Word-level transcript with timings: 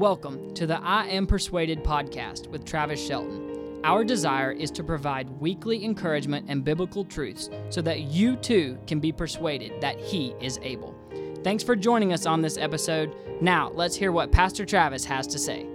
Welcome 0.00 0.54
to 0.54 0.66
the 0.66 0.80
I 0.82 1.08
Am 1.08 1.26
Persuaded 1.26 1.84
podcast 1.84 2.46
with 2.46 2.64
Travis 2.64 3.06
Shelton. 3.06 3.82
Our 3.84 4.02
desire 4.02 4.50
is 4.50 4.70
to 4.70 4.82
provide 4.82 5.28
weekly 5.28 5.84
encouragement 5.84 6.46
and 6.48 6.64
biblical 6.64 7.04
truths 7.04 7.50
so 7.68 7.82
that 7.82 8.00
you 8.04 8.36
too 8.36 8.78
can 8.86 8.98
be 8.98 9.12
persuaded 9.12 9.78
that 9.82 10.00
He 10.00 10.34
is 10.40 10.58
able. 10.62 10.94
Thanks 11.44 11.62
for 11.62 11.76
joining 11.76 12.14
us 12.14 12.24
on 12.24 12.40
this 12.40 12.56
episode. 12.56 13.14
Now, 13.42 13.72
let's 13.74 13.94
hear 13.94 14.10
what 14.10 14.32
Pastor 14.32 14.64
Travis 14.64 15.04
has 15.04 15.26
to 15.26 15.38
say. 15.38 15.66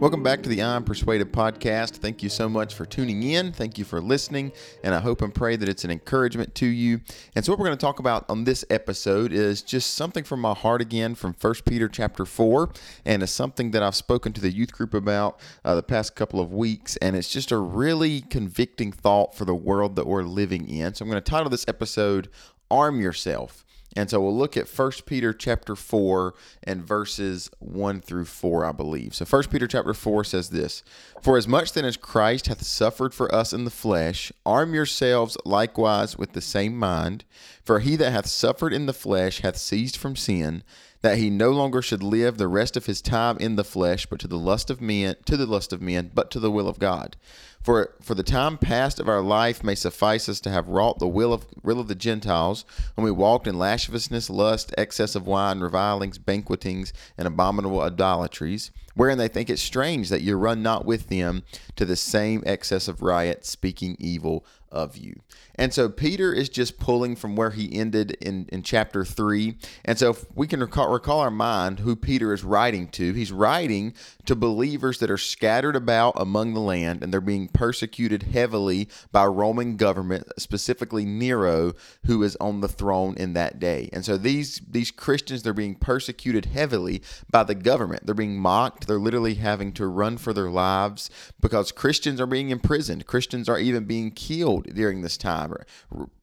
Welcome 0.00 0.24
back 0.24 0.42
to 0.42 0.48
the 0.48 0.60
I'm 0.60 0.82
Persuaded 0.82 1.32
podcast. 1.32 1.98
Thank 1.98 2.20
you 2.20 2.28
so 2.28 2.48
much 2.48 2.74
for 2.74 2.84
tuning 2.84 3.22
in. 3.22 3.52
Thank 3.52 3.78
you 3.78 3.84
for 3.84 4.00
listening. 4.00 4.50
And 4.82 4.92
I 4.92 4.98
hope 4.98 5.22
and 5.22 5.32
pray 5.32 5.54
that 5.54 5.68
it's 5.68 5.84
an 5.84 5.90
encouragement 5.92 6.52
to 6.56 6.66
you. 6.66 7.00
And 7.36 7.44
so 7.44 7.52
what 7.52 7.60
we're 7.60 7.66
going 7.66 7.78
to 7.78 7.80
talk 7.80 8.00
about 8.00 8.28
on 8.28 8.42
this 8.42 8.64
episode 8.70 9.32
is 9.32 9.62
just 9.62 9.94
something 9.94 10.24
from 10.24 10.40
my 10.40 10.52
heart 10.52 10.82
again 10.82 11.14
from 11.14 11.32
1 11.40 11.54
Peter 11.64 11.88
chapter 11.88 12.26
4. 12.26 12.70
And 13.04 13.22
it's 13.22 13.30
something 13.30 13.70
that 13.70 13.84
I've 13.84 13.94
spoken 13.94 14.32
to 14.32 14.40
the 14.40 14.50
youth 14.50 14.72
group 14.72 14.94
about 14.94 15.38
uh, 15.64 15.76
the 15.76 15.82
past 15.82 16.16
couple 16.16 16.40
of 16.40 16.52
weeks. 16.52 16.96
And 16.96 17.14
it's 17.14 17.30
just 17.30 17.52
a 17.52 17.58
really 17.58 18.20
convicting 18.20 18.90
thought 18.90 19.36
for 19.36 19.44
the 19.44 19.54
world 19.54 19.94
that 19.94 20.08
we're 20.08 20.24
living 20.24 20.68
in. 20.68 20.92
So 20.94 21.04
I'm 21.04 21.10
going 21.10 21.22
to 21.22 21.30
title 21.30 21.48
this 21.48 21.66
episode 21.68 22.28
Arm 22.68 23.00
Yourself. 23.00 23.64
And 23.96 24.10
so 24.10 24.20
we'll 24.20 24.36
look 24.36 24.56
at 24.56 24.68
1 24.68 24.92
Peter 25.06 25.32
chapter 25.32 25.76
4 25.76 26.34
and 26.64 26.86
verses 26.86 27.50
1 27.60 28.00
through 28.00 28.24
4, 28.24 28.64
I 28.64 28.72
believe. 28.72 29.14
So 29.14 29.24
1 29.24 29.44
Peter 29.44 29.68
chapter 29.68 29.94
4 29.94 30.24
says 30.24 30.50
this 30.50 30.82
For 31.22 31.36
as 31.36 31.46
much 31.46 31.72
then 31.72 31.84
as 31.84 31.96
Christ 31.96 32.48
hath 32.48 32.62
suffered 32.62 33.14
for 33.14 33.32
us 33.34 33.52
in 33.52 33.64
the 33.64 33.70
flesh, 33.70 34.32
arm 34.44 34.74
yourselves 34.74 35.36
likewise 35.44 36.18
with 36.18 36.32
the 36.32 36.40
same 36.40 36.76
mind. 36.76 37.24
For 37.62 37.78
he 37.78 37.96
that 37.96 38.12
hath 38.12 38.26
suffered 38.26 38.72
in 38.72 38.86
the 38.86 38.92
flesh 38.92 39.40
hath 39.40 39.56
ceased 39.56 39.96
from 39.96 40.16
sin, 40.16 40.64
that 41.04 41.18
he 41.18 41.28
no 41.28 41.50
longer 41.50 41.82
should 41.82 42.02
live 42.02 42.38
the 42.38 42.48
rest 42.48 42.78
of 42.78 42.86
his 42.86 43.02
time 43.02 43.36
in 43.36 43.56
the 43.56 43.62
flesh, 43.62 44.06
but 44.06 44.18
to 44.18 44.26
the 44.26 44.38
lust 44.38 44.70
of 44.70 44.80
men, 44.80 45.14
to 45.26 45.36
the 45.36 45.44
lust 45.44 45.70
of 45.70 45.82
men, 45.82 46.10
but 46.14 46.30
to 46.30 46.40
the 46.40 46.50
will 46.50 46.66
of 46.66 46.78
God. 46.78 47.14
For 47.62 47.94
for 48.00 48.14
the 48.14 48.22
time 48.22 48.56
past 48.56 48.98
of 48.98 49.06
our 49.06 49.20
life 49.20 49.62
may 49.62 49.74
suffice 49.74 50.30
us 50.30 50.40
to 50.40 50.50
have 50.50 50.70
wrought 50.70 51.00
the 51.00 51.06
will 51.06 51.34
of 51.34 51.44
will 51.62 51.78
of 51.78 51.88
the 51.88 51.94
Gentiles, 51.94 52.64
when 52.94 53.04
we 53.04 53.10
walked 53.10 53.46
in 53.46 53.58
lasciviousness, 53.58 54.30
lust, 54.30 54.74
excess 54.78 55.14
of 55.14 55.26
wine, 55.26 55.60
revilings, 55.60 56.16
banquetings, 56.16 56.94
and 57.18 57.28
abominable 57.28 57.82
idolatries, 57.82 58.70
wherein 58.94 59.18
they 59.18 59.28
think 59.28 59.50
it 59.50 59.58
strange 59.58 60.08
that 60.08 60.22
you 60.22 60.36
run 60.36 60.62
not 60.62 60.84
with 60.84 61.08
them 61.08 61.42
to 61.76 61.84
the 61.84 61.96
same 61.96 62.42
excess 62.46 62.88
of 62.88 63.02
riot, 63.02 63.44
speaking 63.44 63.96
evil 63.98 64.44
of 64.74 64.96
you. 64.96 65.14
And 65.54 65.72
so 65.72 65.88
Peter 65.88 66.32
is 66.32 66.48
just 66.48 66.80
pulling 66.80 67.14
from 67.14 67.36
where 67.36 67.50
he 67.50 67.72
ended 67.72 68.12
in, 68.20 68.46
in 68.50 68.64
chapter 68.64 69.04
3. 69.04 69.56
And 69.84 69.96
so 69.96 70.10
if 70.10 70.24
we 70.34 70.48
can 70.48 70.58
recall, 70.58 70.92
recall 70.92 71.20
our 71.20 71.30
mind 71.30 71.78
who 71.78 71.94
Peter 71.94 72.34
is 72.34 72.42
writing 72.42 72.88
to. 72.88 73.12
He's 73.12 73.30
writing 73.30 73.94
to 74.26 74.34
believers 74.34 74.98
that 74.98 75.12
are 75.12 75.18
scattered 75.18 75.76
about 75.76 76.14
among 76.16 76.54
the 76.54 76.60
land 76.60 77.02
and 77.02 77.12
they're 77.12 77.20
being 77.20 77.46
persecuted 77.46 78.24
heavily 78.24 78.88
by 79.12 79.26
Roman 79.26 79.76
government, 79.76 80.26
specifically 80.38 81.04
Nero, 81.04 81.74
who 82.06 82.24
is 82.24 82.36
on 82.40 82.60
the 82.60 82.68
throne 82.68 83.14
in 83.16 83.34
that 83.34 83.60
day. 83.60 83.88
And 83.92 84.04
so 84.04 84.16
these 84.16 84.60
these 84.68 84.90
Christians 84.90 85.44
they're 85.44 85.52
being 85.52 85.76
persecuted 85.76 86.46
heavily 86.46 87.00
by 87.30 87.44
the 87.44 87.54
government. 87.54 88.06
They're 88.06 88.14
being 88.14 88.38
mocked. 88.38 88.83
They're 88.86 88.98
literally 88.98 89.34
having 89.34 89.72
to 89.74 89.86
run 89.86 90.16
for 90.18 90.32
their 90.32 90.50
lives 90.50 91.10
because 91.40 91.72
Christians 91.72 92.20
are 92.20 92.26
being 92.26 92.50
imprisoned. 92.50 93.06
Christians 93.06 93.48
are 93.48 93.58
even 93.58 93.84
being 93.84 94.10
killed 94.10 94.66
during 94.74 95.02
this 95.02 95.16
time. 95.16 95.54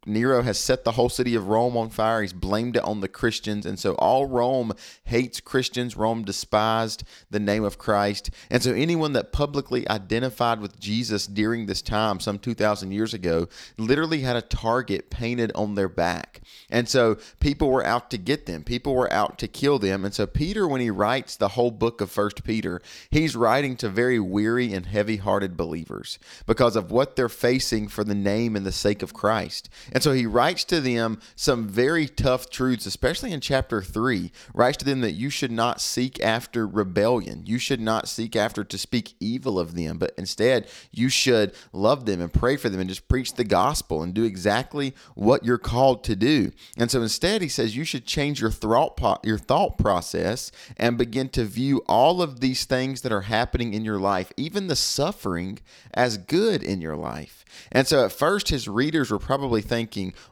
Nero 0.05 0.41
has 0.41 0.57
set 0.57 0.83
the 0.83 0.93
whole 0.93 1.09
city 1.09 1.35
of 1.35 1.47
Rome 1.47 1.77
on 1.77 1.89
fire. 1.89 2.23
He's 2.23 2.33
blamed 2.33 2.75
it 2.75 2.83
on 2.83 3.01
the 3.01 3.07
Christians. 3.07 3.67
And 3.67 3.77
so 3.77 3.93
all 3.95 4.25
Rome 4.25 4.73
hates 5.03 5.39
Christians. 5.39 5.95
Rome 5.95 6.23
despised 6.23 7.03
the 7.29 7.39
name 7.39 7.63
of 7.63 7.77
Christ. 7.77 8.31
And 8.49 8.63
so 8.63 8.73
anyone 8.73 9.13
that 9.13 9.31
publicly 9.31 9.87
identified 9.87 10.59
with 10.59 10.79
Jesus 10.79 11.27
during 11.27 11.67
this 11.67 11.83
time, 11.83 12.19
some 12.19 12.39
2,000 12.39 12.91
years 12.91 13.13
ago, 13.13 13.47
literally 13.77 14.21
had 14.21 14.35
a 14.35 14.41
target 14.41 15.11
painted 15.11 15.51
on 15.53 15.75
their 15.75 15.89
back. 15.89 16.41
And 16.71 16.89
so 16.89 17.17
people 17.39 17.69
were 17.69 17.85
out 17.85 18.09
to 18.09 18.17
get 18.17 18.47
them, 18.47 18.63
people 18.63 18.95
were 18.95 19.11
out 19.13 19.37
to 19.39 19.47
kill 19.47 19.77
them. 19.77 20.03
And 20.03 20.13
so 20.15 20.25
Peter, 20.25 20.67
when 20.67 20.81
he 20.81 20.89
writes 20.89 21.35
the 21.35 21.49
whole 21.49 21.71
book 21.71 22.01
of 22.01 22.09
First 22.09 22.43
Peter, 22.43 22.81
he's 23.11 23.35
writing 23.35 23.75
to 23.77 23.89
very 23.89 24.19
weary 24.19 24.73
and 24.73 24.87
heavy 24.87 25.17
hearted 25.17 25.55
believers 25.55 26.17
because 26.47 26.75
of 26.75 26.89
what 26.89 27.15
they're 27.15 27.29
facing 27.29 27.87
for 27.87 28.03
the 28.03 28.15
name 28.15 28.55
and 28.55 28.65
the 28.65 28.71
sake 28.71 29.03
of 29.03 29.13
Christ. 29.13 29.69
And 29.91 30.01
so 30.01 30.13
he 30.13 30.25
writes 30.25 30.63
to 30.65 30.79
them 30.79 31.19
some 31.35 31.67
very 31.67 32.07
tough 32.07 32.49
truths, 32.49 32.85
especially 32.85 33.31
in 33.31 33.41
chapter 33.41 33.81
3. 33.81 34.31
Writes 34.53 34.77
to 34.77 34.85
them 34.85 35.01
that 35.01 35.11
you 35.13 35.29
should 35.29 35.51
not 35.51 35.81
seek 35.81 36.21
after 36.21 36.65
rebellion. 36.65 37.43
You 37.45 37.57
should 37.57 37.81
not 37.81 38.07
seek 38.07 38.35
after 38.35 38.63
to 38.63 38.77
speak 38.77 39.15
evil 39.19 39.59
of 39.59 39.75
them, 39.75 39.97
but 39.97 40.13
instead 40.17 40.67
you 40.91 41.09
should 41.09 41.53
love 41.73 42.05
them 42.05 42.21
and 42.21 42.31
pray 42.31 42.55
for 42.55 42.69
them 42.69 42.79
and 42.79 42.89
just 42.89 43.07
preach 43.07 43.33
the 43.33 43.43
gospel 43.43 44.01
and 44.01 44.13
do 44.13 44.23
exactly 44.23 44.95
what 45.15 45.43
you're 45.43 45.57
called 45.57 46.03
to 46.05 46.15
do. 46.15 46.51
And 46.77 46.89
so 46.89 47.01
instead 47.01 47.41
he 47.41 47.49
says 47.49 47.75
you 47.75 47.83
should 47.83 48.05
change 48.05 48.39
your 48.41 48.51
thought 48.51 49.19
your 49.23 49.37
thought 49.37 49.77
process 49.77 50.51
and 50.77 50.97
begin 50.97 51.29
to 51.29 51.43
view 51.43 51.81
all 51.87 52.21
of 52.21 52.39
these 52.39 52.65
things 52.65 53.01
that 53.01 53.11
are 53.11 53.21
happening 53.21 53.73
in 53.73 53.83
your 53.83 53.99
life, 53.99 54.31
even 54.37 54.67
the 54.67 54.75
suffering 54.75 55.59
as 55.93 56.17
good 56.17 56.63
in 56.63 56.81
your 56.81 56.95
life. 56.95 57.43
And 57.71 57.87
so 57.87 58.05
at 58.05 58.11
first 58.11 58.49
his 58.49 58.67
readers 58.67 59.11
were 59.11 59.19
probably 59.19 59.61
thinking, 59.61 59.80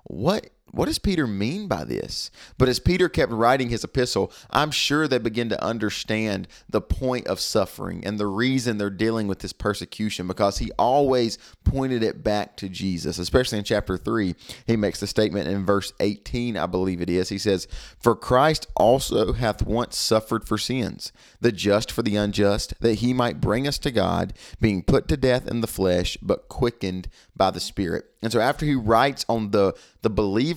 what 0.03 0.49
what 0.71 0.85
does 0.85 0.99
Peter 0.99 1.27
mean 1.27 1.67
by 1.67 1.83
this? 1.83 2.31
But 2.57 2.69
as 2.69 2.79
Peter 2.79 3.09
kept 3.09 3.31
writing 3.31 3.69
his 3.69 3.83
epistle, 3.83 4.31
I'm 4.49 4.71
sure 4.71 5.07
they 5.07 5.17
begin 5.17 5.49
to 5.49 5.63
understand 5.63 6.47
the 6.69 6.81
point 6.81 7.27
of 7.27 7.39
suffering 7.39 8.05
and 8.05 8.19
the 8.19 8.27
reason 8.27 8.77
they're 8.77 8.89
dealing 8.89 9.27
with 9.27 9.39
this 9.39 9.53
persecution 9.53 10.27
because 10.27 10.59
he 10.59 10.71
always 10.77 11.37
pointed 11.63 12.03
it 12.03 12.23
back 12.23 12.57
to 12.57 12.69
Jesus, 12.69 13.17
especially 13.17 13.57
in 13.57 13.63
chapter 13.63 13.97
3. 13.97 14.35
He 14.65 14.75
makes 14.75 14.99
the 14.99 15.07
statement 15.07 15.47
in 15.47 15.65
verse 15.65 15.93
18, 15.99 16.57
I 16.57 16.65
believe 16.65 17.01
it 17.01 17.09
is. 17.09 17.29
He 17.29 17.37
says, 17.37 17.67
For 17.99 18.15
Christ 18.15 18.67
also 18.75 19.33
hath 19.33 19.63
once 19.63 19.97
suffered 19.97 20.47
for 20.47 20.57
sins, 20.57 21.11
the 21.41 21.51
just 21.51 21.91
for 21.91 22.01
the 22.01 22.15
unjust, 22.15 22.73
that 22.79 22.95
he 22.95 23.13
might 23.13 23.41
bring 23.41 23.67
us 23.67 23.77
to 23.79 23.91
God, 23.91 24.33
being 24.59 24.83
put 24.83 25.07
to 25.07 25.17
death 25.17 25.47
in 25.47 25.61
the 25.61 25.67
flesh, 25.67 26.17
but 26.21 26.49
quickened 26.49 27.07
by 27.35 27.51
the 27.51 27.59
Spirit. 27.59 28.05
And 28.21 28.31
so 28.31 28.39
after 28.39 28.65
he 28.65 28.75
writes 28.75 29.25
on 29.29 29.51
the 29.51 29.73
the 30.01 30.09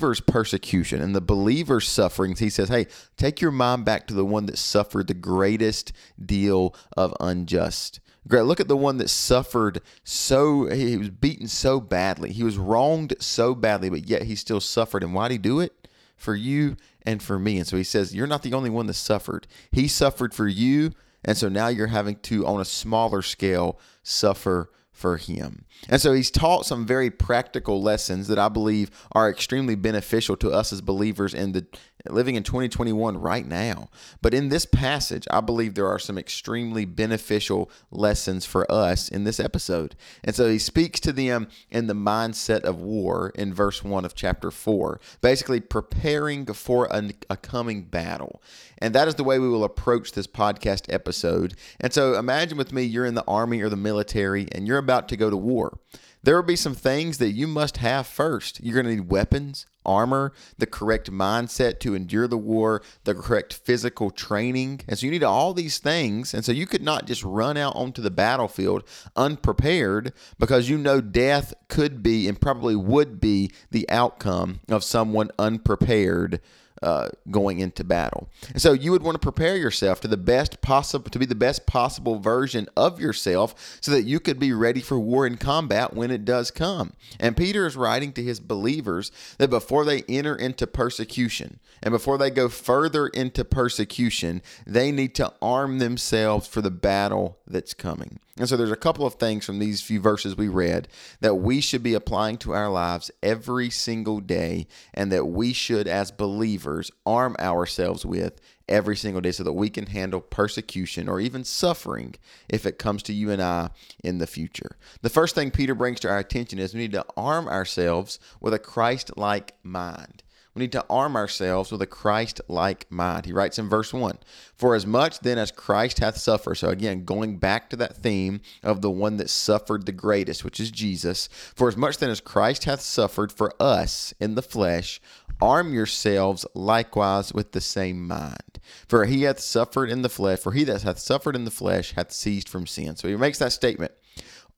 believer's 0.02 0.20
persecution 0.20 1.00
and 1.00 1.14
the 1.14 1.20
believer's 1.20 1.88
sufferings, 1.88 2.40
he 2.40 2.50
says, 2.50 2.68
Hey, 2.68 2.88
take 3.16 3.40
your 3.40 3.52
mind 3.52 3.84
back 3.84 4.08
to 4.08 4.14
the 4.14 4.24
one 4.24 4.46
that 4.46 4.58
suffered 4.58 5.06
the 5.06 5.14
greatest 5.14 5.92
deal 6.24 6.74
of 6.96 7.14
unjust. 7.20 8.00
Great. 8.26 8.42
Look 8.42 8.58
at 8.58 8.66
the 8.66 8.76
one 8.76 8.98
that 8.98 9.10
suffered 9.10 9.80
so 10.02 10.66
he 10.66 10.96
was 10.96 11.10
beaten 11.10 11.46
so 11.46 11.80
badly. 11.80 12.32
He 12.32 12.42
was 12.42 12.58
wronged 12.58 13.14
so 13.20 13.54
badly, 13.54 13.90
but 13.90 14.08
yet 14.08 14.22
he 14.22 14.34
still 14.34 14.60
suffered. 14.60 15.04
And 15.04 15.14
why 15.14 15.28
did 15.28 15.34
he 15.34 15.38
do 15.38 15.60
it? 15.60 15.88
For 16.16 16.34
you 16.34 16.76
and 17.04 17.22
for 17.22 17.38
me. 17.38 17.58
And 17.58 17.66
so 17.66 17.76
he 17.76 17.84
says, 17.84 18.12
You're 18.12 18.26
not 18.26 18.42
the 18.42 18.54
only 18.54 18.70
one 18.70 18.86
that 18.86 18.94
suffered. 18.94 19.46
He 19.70 19.86
suffered 19.86 20.34
for 20.34 20.48
you. 20.48 20.92
And 21.24 21.36
so 21.36 21.48
now 21.48 21.68
you're 21.68 21.86
having 21.86 22.16
to, 22.16 22.44
on 22.44 22.60
a 22.60 22.64
smaller 22.64 23.22
scale, 23.22 23.78
suffer 24.02 24.70
for 24.92 25.16
him. 25.16 25.64
And 25.88 26.00
so 26.00 26.12
he's 26.12 26.30
taught 26.30 26.66
some 26.66 26.86
very 26.86 27.10
practical 27.10 27.82
lessons 27.82 28.28
that 28.28 28.38
I 28.38 28.48
believe 28.48 28.90
are 29.12 29.30
extremely 29.30 29.74
beneficial 29.74 30.36
to 30.36 30.50
us 30.50 30.72
as 30.72 30.80
believers 30.80 31.34
in 31.34 31.52
the 31.52 31.66
living 32.08 32.34
in 32.34 32.42
2021 32.42 33.16
right 33.18 33.46
now. 33.46 33.88
But 34.20 34.34
in 34.34 34.48
this 34.48 34.66
passage, 34.66 35.26
I 35.30 35.40
believe 35.40 35.74
there 35.74 35.88
are 35.88 35.98
some 35.98 36.18
extremely 36.18 36.84
beneficial 36.84 37.70
lessons 37.90 38.44
for 38.44 38.70
us 38.70 39.08
in 39.08 39.24
this 39.24 39.40
episode. 39.40 39.94
And 40.24 40.34
so 40.34 40.48
he 40.48 40.58
speaks 40.58 41.00
to 41.00 41.12
them 41.12 41.48
in 41.70 41.86
the 41.86 41.94
mindset 41.94 42.60
of 42.60 42.80
war 42.80 43.32
in 43.34 43.54
verse 43.54 43.84
1 43.84 44.04
of 44.04 44.14
chapter 44.14 44.50
4, 44.50 45.00
basically 45.20 45.60
preparing 45.60 46.46
for 46.46 46.86
a, 46.90 47.10
a 47.30 47.36
coming 47.36 47.82
battle. 47.84 48.42
And 48.78 48.94
that 48.94 49.08
is 49.08 49.14
the 49.14 49.24
way 49.24 49.38
we 49.38 49.48
will 49.48 49.64
approach 49.64 50.12
this 50.12 50.26
podcast 50.26 50.92
episode. 50.92 51.54
And 51.78 51.92
so 51.92 52.18
imagine 52.18 52.58
with 52.58 52.72
me, 52.72 52.82
you're 52.82 53.06
in 53.06 53.14
the 53.14 53.24
army 53.28 53.60
or 53.60 53.68
the 53.68 53.76
military 53.76 54.48
and 54.52 54.66
you're 54.66 54.78
about 54.78 55.08
to 55.10 55.16
go 55.16 55.30
to 55.30 55.36
war 55.36 55.78
there 56.22 56.36
will 56.36 56.42
be 56.42 56.56
some 56.56 56.74
things 56.74 57.18
that 57.18 57.32
you 57.32 57.46
must 57.46 57.78
have 57.78 58.06
first. 58.06 58.62
You're 58.62 58.74
going 58.74 58.86
to 58.86 59.02
need 59.02 59.10
weapons, 59.10 59.66
armor, 59.84 60.32
the 60.56 60.66
correct 60.66 61.10
mindset 61.10 61.80
to 61.80 61.94
endure 61.94 62.28
the 62.28 62.38
war, 62.38 62.82
the 63.04 63.14
correct 63.14 63.54
physical 63.54 64.10
training. 64.10 64.82
And 64.86 64.98
so 64.98 65.06
you 65.06 65.12
need 65.12 65.24
all 65.24 65.52
these 65.52 65.78
things. 65.78 66.32
And 66.32 66.44
so 66.44 66.52
you 66.52 66.66
could 66.66 66.82
not 66.82 67.06
just 67.06 67.24
run 67.24 67.56
out 67.56 67.74
onto 67.74 68.00
the 68.00 68.10
battlefield 68.10 68.84
unprepared 69.16 70.12
because 70.38 70.68
you 70.68 70.78
know 70.78 71.00
death 71.00 71.54
could 71.68 72.02
be 72.02 72.28
and 72.28 72.40
probably 72.40 72.76
would 72.76 73.20
be 73.20 73.50
the 73.70 73.88
outcome 73.90 74.60
of 74.68 74.84
someone 74.84 75.30
unprepared 75.38 76.40
uh, 76.82 77.08
going 77.30 77.60
into 77.60 77.84
battle. 77.84 78.28
And 78.50 78.60
so 78.60 78.72
you 78.72 78.90
would 78.90 79.02
want 79.02 79.14
to 79.14 79.18
prepare 79.20 79.56
yourself 79.56 80.00
to 80.00 80.08
the 80.08 80.16
best 80.16 80.60
possible 80.60 81.10
to 81.10 81.18
be 81.18 81.26
the 81.26 81.34
best 81.34 81.66
possible 81.66 82.18
version 82.18 82.68
of 82.76 83.00
yourself 83.00 83.78
so 83.80 83.90
that 83.92 84.02
you 84.02 84.20
could 84.20 84.38
be 84.38 84.52
ready 84.52 84.80
for 84.80 84.98
war 84.98 85.26
and 85.26 85.38
combat 85.38 85.94
when 85.94 86.10
it 86.10 86.24
does 86.24 86.50
come. 86.50 86.92
And 87.20 87.36
Peter 87.36 87.66
is 87.66 87.76
writing 87.76 88.12
to 88.14 88.22
his 88.22 88.40
believers 88.40 89.12
that 89.38 89.50
before 89.50 89.84
they 89.84 90.02
enter 90.08 90.34
into 90.34 90.66
persecution 90.66 91.60
and 91.82 91.92
before 91.92 92.18
they 92.18 92.30
go 92.30 92.48
further 92.48 93.08
into 93.08 93.44
persecution, 93.44 94.42
they 94.66 94.92
need 94.92 95.14
to 95.16 95.32
arm 95.40 95.78
themselves 95.78 96.46
for 96.46 96.60
the 96.60 96.70
battle 96.70 97.38
that's 97.46 97.74
coming. 97.74 98.18
And 98.38 98.48
so 98.48 98.56
there's 98.56 98.70
a 98.70 98.76
couple 98.76 99.04
of 99.04 99.14
things 99.14 99.44
from 99.44 99.58
these 99.58 99.82
few 99.82 100.00
verses 100.00 100.36
we 100.36 100.48
read 100.48 100.88
that 101.20 101.34
we 101.34 101.60
should 101.60 101.82
be 101.82 101.92
applying 101.92 102.38
to 102.38 102.52
our 102.52 102.70
lives 102.70 103.10
every 103.22 103.68
single 103.68 104.20
day 104.20 104.66
and 104.94 105.12
that 105.12 105.26
we 105.26 105.52
should 105.52 105.86
as 105.86 106.10
believers 106.10 106.90
arm 107.04 107.36
ourselves 107.38 108.06
with 108.06 108.40
every 108.68 108.96
single 108.96 109.20
day 109.20 109.32
so 109.32 109.44
that 109.44 109.52
we 109.52 109.68
can 109.68 109.84
handle 109.84 110.22
persecution 110.22 111.10
or 111.10 111.20
even 111.20 111.44
suffering 111.44 112.14
if 112.48 112.64
it 112.64 112.78
comes 112.78 113.02
to 113.02 113.12
you 113.12 113.30
and 113.30 113.42
I 113.42 113.68
in 114.02 114.16
the 114.16 114.26
future. 114.26 114.78
The 115.02 115.10
first 115.10 115.34
thing 115.34 115.50
Peter 115.50 115.74
brings 115.74 116.00
to 116.00 116.08
our 116.08 116.18
attention 116.18 116.58
is 116.58 116.72
we 116.72 116.80
need 116.80 116.92
to 116.92 117.04
arm 117.18 117.48
ourselves 117.48 118.18
with 118.40 118.54
a 118.54 118.58
Christ-like 118.58 119.56
mind. 119.62 120.22
We 120.54 120.60
need 120.60 120.72
to 120.72 120.84
arm 120.90 121.16
ourselves 121.16 121.72
with 121.72 121.80
a 121.80 121.86
Christ 121.86 122.40
like 122.46 122.90
mind. 122.90 123.24
He 123.24 123.32
writes 123.32 123.58
in 123.58 123.70
verse 123.70 123.92
1 123.92 124.18
For 124.54 124.74
as 124.74 124.86
much 124.86 125.20
then 125.20 125.38
as 125.38 125.50
Christ 125.50 126.00
hath 126.00 126.18
suffered, 126.18 126.56
so 126.56 126.68
again, 126.68 127.04
going 127.04 127.38
back 127.38 127.70
to 127.70 127.76
that 127.76 127.96
theme 127.96 128.40
of 128.62 128.82
the 128.82 128.90
one 128.90 129.16
that 129.16 129.30
suffered 129.30 129.86
the 129.86 129.92
greatest, 129.92 130.44
which 130.44 130.60
is 130.60 130.70
Jesus, 130.70 131.28
for 131.54 131.68
as 131.68 131.76
much 131.76 131.98
then 131.98 132.10
as 132.10 132.20
Christ 132.20 132.64
hath 132.64 132.82
suffered 132.82 133.32
for 133.32 133.54
us 133.60 134.12
in 134.20 134.34
the 134.34 134.42
flesh, 134.42 135.00
arm 135.40 135.72
yourselves 135.72 136.44
likewise 136.54 137.32
with 137.32 137.52
the 137.52 137.60
same 137.60 138.06
mind. 138.06 138.60
For 138.86 139.06
he 139.06 139.22
hath 139.22 139.40
suffered 139.40 139.90
in 139.90 140.02
the 140.02 140.10
flesh, 140.10 140.40
for 140.40 140.52
he 140.52 140.64
that 140.64 140.82
hath 140.82 140.98
suffered 140.98 141.34
in 141.34 141.44
the 141.44 141.50
flesh 141.50 141.92
hath 141.92 142.12
ceased 142.12 142.48
from 142.48 142.66
sin. 142.66 142.96
So 142.96 143.08
he 143.08 143.16
makes 143.16 143.38
that 143.38 143.52
statement 143.52 143.92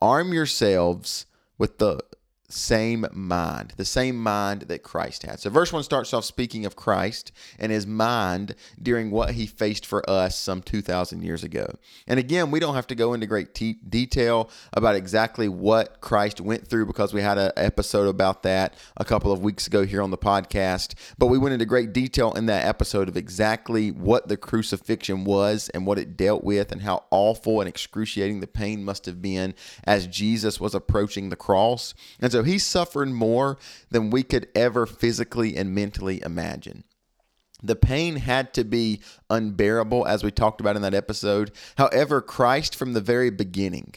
arm 0.02 0.32
yourselves 0.32 1.26
with 1.56 1.78
the 1.78 2.00
same 2.48 3.06
mind, 3.12 3.72
the 3.76 3.84
same 3.84 4.16
mind 4.16 4.62
that 4.62 4.82
Christ 4.82 5.22
had. 5.22 5.40
So, 5.40 5.50
verse 5.50 5.72
1 5.72 5.82
starts 5.82 6.12
off 6.12 6.24
speaking 6.24 6.66
of 6.66 6.76
Christ 6.76 7.32
and 7.58 7.72
his 7.72 7.86
mind 7.86 8.54
during 8.80 9.10
what 9.10 9.32
he 9.32 9.46
faced 9.46 9.86
for 9.86 10.08
us 10.08 10.38
some 10.38 10.60
2,000 10.60 11.22
years 11.22 11.42
ago. 11.42 11.66
And 12.06 12.20
again, 12.20 12.50
we 12.50 12.60
don't 12.60 12.74
have 12.74 12.86
to 12.88 12.94
go 12.94 13.14
into 13.14 13.26
great 13.26 13.54
detail 13.54 14.50
about 14.72 14.94
exactly 14.94 15.48
what 15.48 16.00
Christ 16.00 16.40
went 16.40 16.68
through 16.68 16.86
because 16.86 17.14
we 17.14 17.22
had 17.22 17.38
an 17.38 17.52
episode 17.56 18.08
about 18.08 18.42
that 18.42 18.74
a 18.96 19.04
couple 19.04 19.32
of 19.32 19.42
weeks 19.42 19.66
ago 19.66 19.84
here 19.84 20.02
on 20.02 20.10
the 20.10 20.18
podcast. 20.18 20.94
But 21.18 21.26
we 21.26 21.38
went 21.38 21.54
into 21.54 21.66
great 21.66 21.92
detail 21.92 22.32
in 22.34 22.46
that 22.46 22.66
episode 22.66 23.08
of 23.08 23.16
exactly 23.16 23.90
what 23.90 24.28
the 24.28 24.36
crucifixion 24.36 25.24
was 25.24 25.70
and 25.70 25.86
what 25.86 25.98
it 25.98 26.16
dealt 26.16 26.44
with 26.44 26.72
and 26.72 26.82
how 26.82 27.04
awful 27.10 27.60
and 27.60 27.68
excruciating 27.68 28.40
the 28.40 28.46
pain 28.46 28.84
must 28.84 29.06
have 29.06 29.22
been 29.22 29.54
as 29.84 30.06
Jesus 30.06 30.60
was 30.60 30.74
approaching 30.74 31.30
the 31.30 31.36
cross. 31.36 31.94
And 32.20 32.33
so 32.34 32.42
he 32.42 32.58
suffered 32.58 33.10
more 33.10 33.58
than 33.92 34.10
we 34.10 34.24
could 34.24 34.48
ever 34.56 34.86
physically 34.86 35.56
and 35.56 35.72
mentally 35.72 36.20
imagine. 36.22 36.82
The 37.62 37.76
pain 37.76 38.16
had 38.16 38.52
to 38.54 38.64
be 38.64 39.02
unbearable, 39.30 40.04
as 40.04 40.24
we 40.24 40.32
talked 40.32 40.60
about 40.60 40.74
in 40.74 40.82
that 40.82 40.94
episode. 40.94 41.52
However, 41.76 42.20
Christ, 42.20 42.74
from 42.74 42.92
the 42.92 43.00
very 43.00 43.30
beginning, 43.30 43.94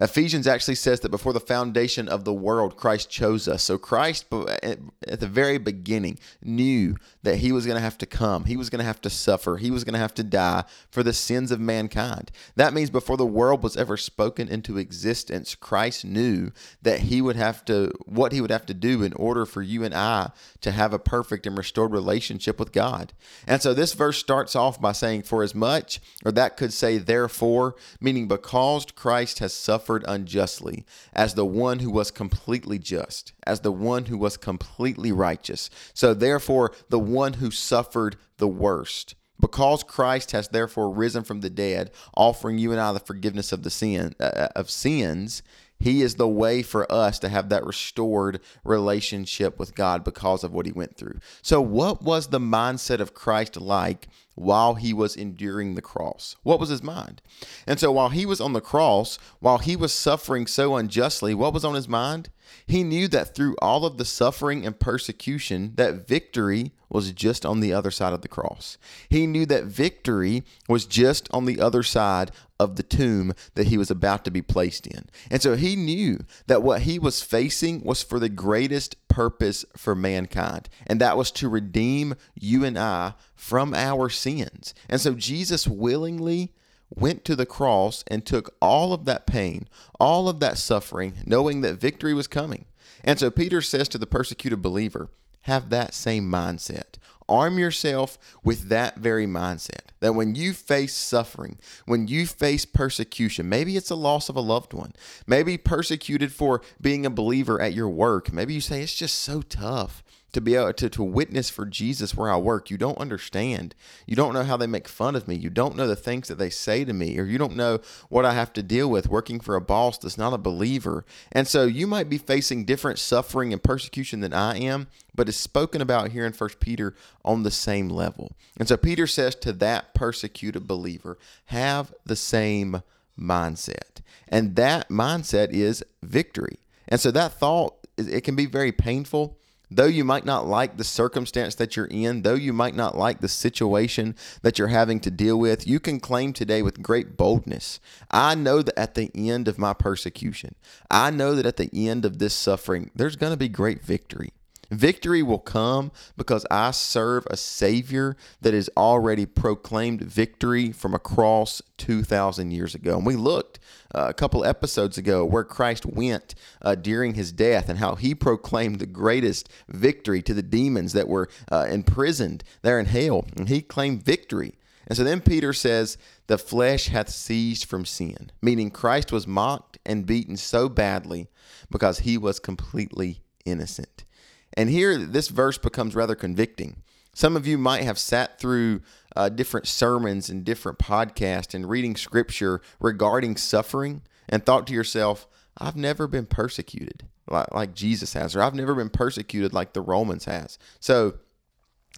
Ephesians 0.00 0.46
actually 0.46 0.74
says 0.76 1.00
that 1.00 1.10
before 1.10 1.34
the 1.34 1.40
foundation 1.40 2.08
of 2.08 2.24
the 2.24 2.32
world, 2.32 2.76
Christ 2.76 3.10
chose 3.10 3.46
us. 3.46 3.62
So 3.62 3.76
Christ, 3.76 4.24
at 4.32 5.20
the 5.20 5.28
very 5.28 5.58
beginning, 5.58 6.18
knew 6.42 6.96
that 7.22 7.36
he 7.36 7.52
was 7.52 7.66
going 7.66 7.76
to 7.76 7.82
have 7.82 7.98
to 7.98 8.06
come. 8.06 8.44
He 8.44 8.56
was 8.56 8.70
going 8.70 8.78
to 8.78 8.84
have 8.84 9.02
to 9.02 9.10
suffer. 9.10 9.58
He 9.58 9.70
was 9.70 9.84
going 9.84 9.92
to 9.92 10.00
have 10.00 10.14
to 10.14 10.24
die 10.24 10.64
for 10.90 11.02
the 11.02 11.12
sins 11.12 11.50
of 11.50 11.60
mankind. 11.60 12.30
That 12.56 12.72
means 12.72 12.88
before 12.88 13.18
the 13.18 13.26
world 13.26 13.62
was 13.62 13.76
ever 13.76 13.98
spoken 13.98 14.48
into 14.48 14.78
existence, 14.78 15.54
Christ 15.54 16.04
knew 16.04 16.52
that 16.80 17.00
he 17.00 17.20
would 17.20 17.36
have 17.36 17.62
to, 17.66 17.92
what 18.06 18.32
he 18.32 18.40
would 18.40 18.50
have 18.50 18.66
to 18.66 18.74
do 18.74 19.02
in 19.02 19.12
order 19.12 19.44
for 19.44 19.60
you 19.60 19.84
and 19.84 19.94
I 19.94 20.30
to 20.62 20.70
have 20.70 20.94
a 20.94 20.98
perfect 20.98 21.46
and 21.46 21.58
restored 21.58 21.92
relationship 21.92 22.58
with 22.58 22.72
God. 22.72 23.12
And 23.46 23.60
so 23.60 23.74
this 23.74 23.92
verse 23.92 24.16
starts 24.16 24.56
off 24.56 24.80
by 24.80 24.92
saying, 24.92 25.24
For 25.24 25.42
as 25.42 25.54
much, 25.54 26.00
or 26.24 26.32
that 26.32 26.56
could 26.56 26.72
say, 26.72 26.96
therefore, 26.96 27.74
meaning 28.00 28.28
because 28.28 28.86
Christ 28.94 29.40
has 29.40 29.52
suffered 29.52 29.89
suffered 29.90 30.04
unjustly, 30.06 30.84
as 31.12 31.34
the 31.34 31.44
one 31.44 31.80
who 31.80 31.90
was 31.90 32.10
completely 32.12 32.78
just, 32.78 33.32
as 33.44 33.60
the 33.60 33.72
one 33.72 34.04
who 34.04 34.16
was 34.16 34.36
completely 34.36 35.10
righteous. 35.10 35.68
So 35.94 36.14
therefore, 36.14 36.72
the 36.90 36.98
one 36.98 37.34
who 37.34 37.50
suffered 37.50 38.16
the 38.38 38.48
worst. 38.48 39.16
Because 39.40 39.82
Christ 39.82 40.32
has 40.32 40.48
therefore 40.48 40.90
risen 40.90 41.24
from 41.24 41.40
the 41.40 41.50
dead, 41.50 41.90
offering 42.14 42.58
you 42.58 42.72
and 42.72 42.80
I 42.80 42.92
the 42.92 43.00
forgiveness 43.00 43.52
of 43.52 43.62
the 43.62 43.70
sin 43.70 44.14
uh, 44.20 44.48
of 44.54 44.70
sins, 44.70 45.42
he 45.80 46.02
is 46.02 46.16
the 46.16 46.28
way 46.28 46.62
for 46.62 46.90
us 46.92 47.18
to 47.20 47.30
have 47.30 47.48
that 47.48 47.64
restored 47.64 48.40
relationship 48.64 49.58
with 49.58 49.74
God 49.74 50.04
because 50.04 50.44
of 50.44 50.52
what 50.52 50.66
he 50.66 50.72
went 50.72 50.96
through. 50.96 51.18
So, 51.40 51.62
what 51.62 52.02
was 52.02 52.28
the 52.28 52.38
mindset 52.38 53.00
of 53.00 53.14
Christ 53.14 53.58
like 53.58 54.08
while 54.40 54.74
he 54.74 54.92
was 54.92 55.14
enduring 55.14 55.74
the 55.74 55.82
cross? 55.82 56.34
What 56.42 56.58
was 56.58 56.70
his 56.70 56.82
mind? 56.82 57.20
And 57.66 57.78
so, 57.78 57.92
while 57.92 58.08
he 58.08 58.24
was 58.24 58.40
on 58.40 58.54
the 58.54 58.60
cross, 58.60 59.18
while 59.38 59.58
he 59.58 59.76
was 59.76 59.92
suffering 59.92 60.46
so 60.46 60.76
unjustly, 60.76 61.34
what 61.34 61.52
was 61.52 61.64
on 61.64 61.74
his 61.74 61.88
mind? 61.88 62.30
He 62.66 62.82
knew 62.84 63.08
that 63.08 63.34
through 63.34 63.56
all 63.60 63.84
of 63.84 63.96
the 63.98 64.04
suffering 64.04 64.66
and 64.66 64.78
persecution, 64.78 65.72
that 65.76 66.06
victory 66.06 66.72
was 66.88 67.12
just 67.12 67.46
on 67.46 67.60
the 67.60 67.72
other 67.72 67.90
side 67.90 68.12
of 68.12 68.22
the 68.22 68.28
cross. 68.28 68.76
He 69.08 69.26
knew 69.26 69.46
that 69.46 69.64
victory 69.64 70.42
was 70.68 70.86
just 70.86 71.28
on 71.32 71.44
the 71.44 71.60
other 71.60 71.82
side 71.82 72.32
of 72.58 72.76
the 72.76 72.82
tomb 72.82 73.32
that 73.54 73.68
he 73.68 73.78
was 73.78 73.90
about 73.90 74.24
to 74.24 74.30
be 74.30 74.42
placed 74.42 74.86
in. 74.86 75.08
And 75.30 75.40
so 75.40 75.56
he 75.56 75.76
knew 75.76 76.24
that 76.46 76.62
what 76.62 76.82
he 76.82 76.98
was 76.98 77.22
facing 77.22 77.82
was 77.82 78.02
for 78.02 78.18
the 78.18 78.28
greatest 78.28 78.96
purpose 79.08 79.64
for 79.76 79.94
mankind, 79.94 80.68
and 80.86 81.00
that 81.00 81.16
was 81.16 81.30
to 81.32 81.48
redeem 81.48 82.14
you 82.34 82.64
and 82.64 82.78
I 82.78 83.14
from 83.34 83.72
our 83.72 84.08
sins. 84.10 84.74
And 84.88 85.00
so 85.00 85.14
Jesus 85.14 85.66
willingly 85.66 86.52
went 86.90 87.24
to 87.24 87.36
the 87.36 87.46
cross 87.46 88.04
and 88.08 88.26
took 88.26 88.54
all 88.60 88.92
of 88.92 89.04
that 89.04 89.26
pain, 89.26 89.68
all 89.98 90.28
of 90.28 90.40
that 90.40 90.58
suffering, 90.58 91.14
knowing 91.24 91.60
that 91.60 91.80
victory 91.80 92.14
was 92.14 92.26
coming. 92.26 92.66
And 93.02 93.18
so 93.18 93.30
Peter 93.30 93.62
says 93.62 93.88
to 93.88 93.98
the 93.98 94.06
persecuted 94.06 94.60
believer, 94.60 95.08
have 95.42 95.70
that 95.70 95.94
same 95.94 96.30
mindset. 96.30 96.96
Arm 97.28 97.58
yourself 97.58 98.18
with 98.42 98.68
that 98.68 98.96
very 98.96 99.26
mindset 99.26 99.90
that 100.00 100.14
when 100.14 100.34
you 100.34 100.52
face 100.52 100.94
suffering, 100.94 101.58
when 101.86 102.08
you 102.08 102.26
face 102.26 102.64
persecution, 102.64 103.48
maybe 103.48 103.76
it's 103.76 103.90
a 103.90 103.94
loss 103.94 104.28
of 104.28 104.36
a 104.36 104.40
loved 104.40 104.72
one, 104.72 104.92
maybe 105.26 105.56
persecuted 105.56 106.32
for 106.32 106.60
being 106.80 107.06
a 107.06 107.10
believer 107.10 107.60
at 107.60 107.72
your 107.72 107.88
work, 107.88 108.32
maybe 108.32 108.52
you 108.52 108.60
say 108.60 108.82
it's 108.82 108.94
just 108.94 109.16
so 109.16 109.42
tough 109.42 110.02
to 110.32 110.40
be 110.40 110.54
able 110.54 110.72
to, 110.72 110.88
to 110.88 111.02
witness 111.02 111.50
for 111.50 111.66
Jesus 111.66 112.14
where 112.14 112.30
I 112.30 112.36
work. 112.36 112.70
You 112.70 112.78
don't 112.78 112.98
understand. 112.98 113.74
You 114.06 114.16
don't 114.16 114.34
know 114.34 114.44
how 114.44 114.56
they 114.56 114.66
make 114.66 114.88
fun 114.88 115.16
of 115.16 115.26
me. 115.26 115.34
You 115.34 115.50
don't 115.50 115.76
know 115.76 115.86
the 115.86 115.96
things 115.96 116.28
that 116.28 116.38
they 116.38 116.50
say 116.50 116.84
to 116.84 116.92
me, 116.92 117.18
or 117.18 117.24
you 117.24 117.38
don't 117.38 117.56
know 117.56 117.80
what 118.08 118.24
I 118.24 118.34
have 118.34 118.52
to 118.54 118.62
deal 118.62 118.88
with 118.88 119.08
working 119.08 119.40
for 119.40 119.56
a 119.56 119.60
boss 119.60 119.98
that's 119.98 120.18
not 120.18 120.32
a 120.32 120.38
believer. 120.38 121.04
And 121.32 121.48
so 121.48 121.64
you 121.64 121.86
might 121.86 122.08
be 122.08 122.18
facing 122.18 122.64
different 122.64 122.98
suffering 122.98 123.52
and 123.52 123.62
persecution 123.62 124.20
than 124.20 124.32
I 124.32 124.58
am, 124.58 124.86
but 125.14 125.28
it's 125.28 125.38
spoken 125.38 125.80
about 125.80 126.10
here 126.10 126.26
in 126.26 126.32
First 126.32 126.60
Peter 126.60 126.94
on 127.24 127.42
the 127.42 127.50
same 127.50 127.88
level. 127.88 128.32
And 128.56 128.68
so 128.68 128.76
Peter 128.76 129.06
says 129.06 129.34
to 129.36 129.52
that 129.54 129.94
persecuted 129.94 130.66
believer, 130.66 131.18
have 131.46 131.92
the 132.04 132.16
same 132.16 132.82
mindset. 133.18 134.00
And 134.28 134.56
that 134.56 134.88
mindset 134.88 135.50
is 135.50 135.84
victory. 136.02 136.60
And 136.86 137.00
so 137.00 137.10
that 137.10 137.32
thought, 137.32 137.74
it 137.96 138.22
can 138.22 138.36
be 138.36 138.46
very 138.46 138.72
painful 138.72 139.36
Though 139.70 139.86
you 139.86 140.04
might 140.04 140.24
not 140.24 140.46
like 140.46 140.76
the 140.76 140.84
circumstance 140.84 141.54
that 141.54 141.76
you're 141.76 141.86
in, 141.86 142.22
though 142.22 142.34
you 142.34 142.52
might 142.52 142.74
not 142.74 142.98
like 142.98 143.20
the 143.20 143.28
situation 143.28 144.16
that 144.42 144.58
you're 144.58 144.68
having 144.68 144.98
to 145.00 145.10
deal 145.10 145.38
with, 145.38 145.66
you 145.66 145.78
can 145.78 146.00
claim 146.00 146.32
today 146.32 146.60
with 146.60 146.82
great 146.82 147.16
boldness 147.16 147.78
I 148.10 148.34
know 148.34 148.62
that 148.62 148.78
at 148.78 148.94
the 148.94 149.10
end 149.14 149.46
of 149.46 149.58
my 149.58 149.72
persecution, 149.72 150.54
I 150.90 151.10
know 151.10 151.34
that 151.34 151.46
at 151.46 151.56
the 151.56 151.70
end 151.88 152.04
of 152.04 152.18
this 152.18 152.34
suffering, 152.34 152.90
there's 152.94 153.16
going 153.16 153.32
to 153.32 153.36
be 153.36 153.48
great 153.48 153.82
victory. 153.82 154.32
Victory 154.70 155.22
will 155.22 155.38
come 155.38 155.90
because 156.16 156.46
I 156.50 156.70
serve 156.70 157.26
a 157.28 157.36
Savior 157.36 158.16
that 158.40 158.54
has 158.54 158.70
already 158.76 159.26
proclaimed 159.26 160.02
victory 160.02 160.70
from 160.70 160.94
a 160.94 160.98
cross 160.98 161.60
2,000 161.78 162.52
years 162.52 162.74
ago. 162.74 162.96
And 162.96 163.06
we 163.06 163.16
looked 163.16 163.58
uh, 163.94 164.06
a 164.08 164.14
couple 164.14 164.44
episodes 164.44 164.96
ago 164.96 165.24
where 165.24 165.44
Christ 165.44 165.84
went 165.84 166.34
uh, 166.62 166.76
during 166.76 167.14
his 167.14 167.32
death 167.32 167.68
and 167.68 167.78
how 167.78 167.96
he 167.96 168.14
proclaimed 168.14 168.78
the 168.78 168.86
greatest 168.86 169.48
victory 169.68 170.22
to 170.22 170.34
the 170.34 170.42
demons 170.42 170.92
that 170.92 171.08
were 171.08 171.28
uh, 171.50 171.66
imprisoned 171.68 172.44
there 172.62 172.78
in 172.78 172.86
hell. 172.86 173.26
And 173.36 173.48
he 173.48 173.62
claimed 173.62 174.04
victory. 174.04 174.54
And 174.86 174.96
so 174.96 175.04
then 175.04 175.20
Peter 175.20 175.52
says, 175.52 175.98
The 176.26 176.38
flesh 176.38 176.86
hath 176.86 177.08
ceased 177.08 177.66
from 177.66 177.84
sin, 177.84 178.30
meaning 178.40 178.70
Christ 178.70 179.12
was 179.12 179.26
mocked 179.26 179.78
and 179.84 180.06
beaten 180.06 180.36
so 180.36 180.68
badly 180.68 181.28
because 181.70 182.00
he 182.00 182.16
was 182.18 182.38
completely 182.38 183.22
innocent. 183.44 184.04
And 184.54 184.68
here, 184.70 184.98
this 184.98 185.28
verse 185.28 185.58
becomes 185.58 185.94
rather 185.94 186.14
convicting 186.14 186.82
Some 187.14 187.36
of 187.36 187.46
you 187.46 187.58
might 187.58 187.82
have 187.82 187.98
sat 187.98 188.38
through 188.38 188.82
uh, 189.16 189.28
different 189.28 189.66
sermons 189.66 190.30
and 190.30 190.44
different 190.44 190.78
podcasts 190.78 191.54
and 191.54 191.68
reading 191.68 191.96
scripture 191.96 192.60
regarding 192.78 193.36
suffering 193.36 194.02
and 194.28 194.44
thought 194.44 194.66
to 194.68 194.74
yourself, 194.74 195.26
I've 195.58 195.76
never 195.76 196.06
been 196.06 196.26
persecuted 196.26 197.04
like, 197.30 197.52
like 197.52 197.74
Jesus 197.74 198.12
has, 198.14 198.34
or 198.34 198.42
I've 198.42 198.54
never 198.54 198.74
been 198.74 198.90
persecuted 198.90 199.52
like 199.52 199.72
the 199.72 199.80
Romans 199.80 200.24
has. 200.24 200.58
So 200.80 201.14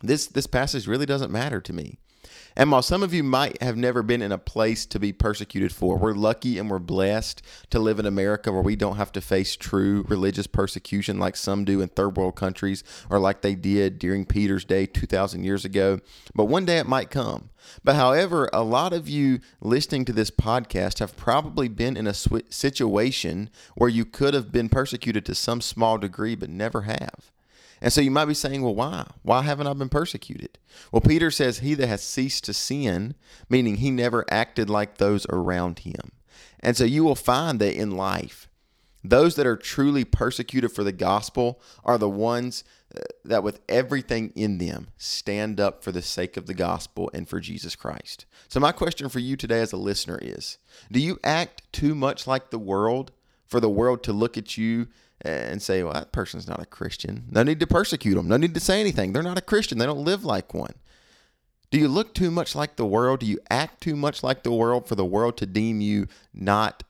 this 0.02 0.26
this 0.26 0.46
passage 0.46 0.86
really 0.86 1.06
doesn't 1.06 1.30
matter 1.30 1.60
to 1.60 1.72
me. 1.72 1.98
And 2.56 2.70
while 2.70 2.82
some 2.82 3.02
of 3.02 3.14
you 3.14 3.22
might 3.22 3.62
have 3.62 3.76
never 3.76 4.02
been 4.02 4.22
in 4.22 4.32
a 4.32 4.38
place 4.38 4.84
to 4.86 4.98
be 4.98 5.12
persecuted 5.12 5.72
for, 5.72 5.96
we're 5.96 6.12
lucky 6.12 6.58
and 6.58 6.70
we're 6.70 6.78
blessed 6.78 7.42
to 7.70 7.78
live 7.78 7.98
in 7.98 8.06
America 8.06 8.52
where 8.52 8.62
we 8.62 8.76
don't 8.76 8.96
have 8.96 9.12
to 9.12 9.20
face 9.20 9.56
true 9.56 10.04
religious 10.08 10.46
persecution 10.46 11.18
like 11.18 11.36
some 11.36 11.64
do 11.64 11.80
in 11.80 11.88
third 11.88 12.16
world 12.16 12.36
countries 12.36 12.84
or 13.08 13.18
like 13.18 13.40
they 13.40 13.54
did 13.54 13.98
during 13.98 14.26
Peter's 14.26 14.64
day 14.64 14.86
2,000 14.86 15.44
years 15.44 15.64
ago. 15.64 16.00
But 16.34 16.44
one 16.44 16.64
day 16.64 16.78
it 16.78 16.86
might 16.86 17.10
come. 17.10 17.50
But 17.84 17.96
however, 17.96 18.50
a 18.52 18.62
lot 18.62 18.92
of 18.92 19.08
you 19.08 19.40
listening 19.60 20.04
to 20.06 20.12
this 20.12 20.30
podcast 20.30 20.98
have 20.98 21.16
probably 21.16 21.68
been 21.68 21.96
in 21.96 22.06
a 22.06 22.14
situation 22.14 23.50
where 23.76 23.88
you 23.88 24.04
could 24.04 24.34
have 24.34 24.52
been 24.52 24.68
persecuted 24.68 25.24
to 25.26 25.34
some 25.34 25.60
small 25.60 25.96
degree, 25.96 26.34
but 26.34 26.50
never 26.50 26.82
have. 26.82 27.30
And 27.82 27.92
so 27.92 28.00
you 28.00 28.12
might 28.12 28.26
be 28.26 28.34
saying, 28.34 28.62
well, 28.62 28.76
why? 28.76 29.08
Why 29.22 29.42
haven't 29.42 29.66
I 29.66 29.72
been 29.72 29.88
persecuted? 29.88 30.56
Well, 30.92 31.00
Peter 31.00 31.32
says, 31.32 31.58
He 31.58 31.74
that 31.74 31.88
has 31.88 32.02
ceased 32.02 32.44
to 32.44 32.54
sin, 32.54 33.16
meaning 33.50 33.78
he 33.78 33.90
never 33.90 34.24
acted 34.30 34.70
like 34.70 34.96
those 34.96 35.26
around 35.28 35.80
him. 35.80 36.12
And 36.60 36.76
so 36.76 36.84
you 36.84 37.02
will 37.02 37.16
find 37.16 37.58
that 37.60 37.74
in 37.76 37.90
life, 37.90 38.48
those 39.02 39.34
that 39.34 39.48
are 39.48 39.56
truly 39.56 40.04
persecuted 40.04 40.70
for 40.70 40.84
the 40.84 40.92
gospel 40.92 41.60
are 41.84 41.98
the 41.98 42.08
ones 42.08 42.62
uh, 42.96 43.00
that, 43.24 43.42
with 43.42 43.60
everything 43.68 44.32
in 44.36 44.58
them, 44.58 44.90
stand 44.96 45.58
up 45.58 45.82
for 45.82 45.90
the 45.90 46.02
sake 46.02 46.36
of 46.36 46.46
the 46.46 46.54
gospel 46.54 47.10
and 47.12 47.28
for 47.28 47.40
Jesus 47.40 47.74
Christ. 47.74 48.26
So, 48.46 48.60
my 48.60 48.70
question 48.70 49.08
for 49.08 49.18
you 49.18 49.36
today 49.36 49.60
as 49.60 49.72
a 49.72 49.76
listener 49.76 50.20
is 50.22 50.58
Do 50.92 51.00
you 51.00 51.18
act 51.24 51.64
too 51.72 51.96
much 51.96 52.28
like 52.28 52.50
the 52.50 52.60
world 52.60 53.10
for 53.44 53.58
the 53.58 53.68
world 53.68 54.04
to 54.04 54.12
look 54.12 54.38
at 54.38 54.56
you 54.56 54.86
and 55.22 55.62
say, 55.62 55.82
well, 55.82 55.92
that 55.92 56.12
person's 56.12 56.48
not 56.48 56.60
a 56.60 56.66
Christian. 56.66 57.24
No 57.30 57.42
need 57.42 57.60
to 57.60 57.66
persecute 57.66 58.14
them. 58.14 58.28
No 58.28 58.36
need 58.36 58.54
to 58.54 58.60
say 58.60 58.80
anything. 58.80 59.12
They're 59.12 59.22
not 59.22 59.38
a 59.38 59.42
Christian. 59.42 59.78
They 59.78 59.86
don't 59.86 60.04
live 60.04 60.24
like 60.24 60.52
one. 60.52 60.74
Do 61.70 61.78
you 61.78 61.88
look 61.88 62.14
too 62.14 62.30
much 62.30 62.54
like 62.54 62.76
the 62.76 62.84
world? 62.84 63.20
Do 63.20 63.26
you 63.26 63.38
act 63.48 63.80
too 63.80 63.96
much 63.96 64.22
like 64.22 64.42
the 64.42 64.52
world 64.52 64.86
for 64.86 64.94
the 64.94 65.04
world 65.04 65.36
to 65.38 65.46
deem 65.46 65.80
you 65.80 66.06
not 66.34 66.82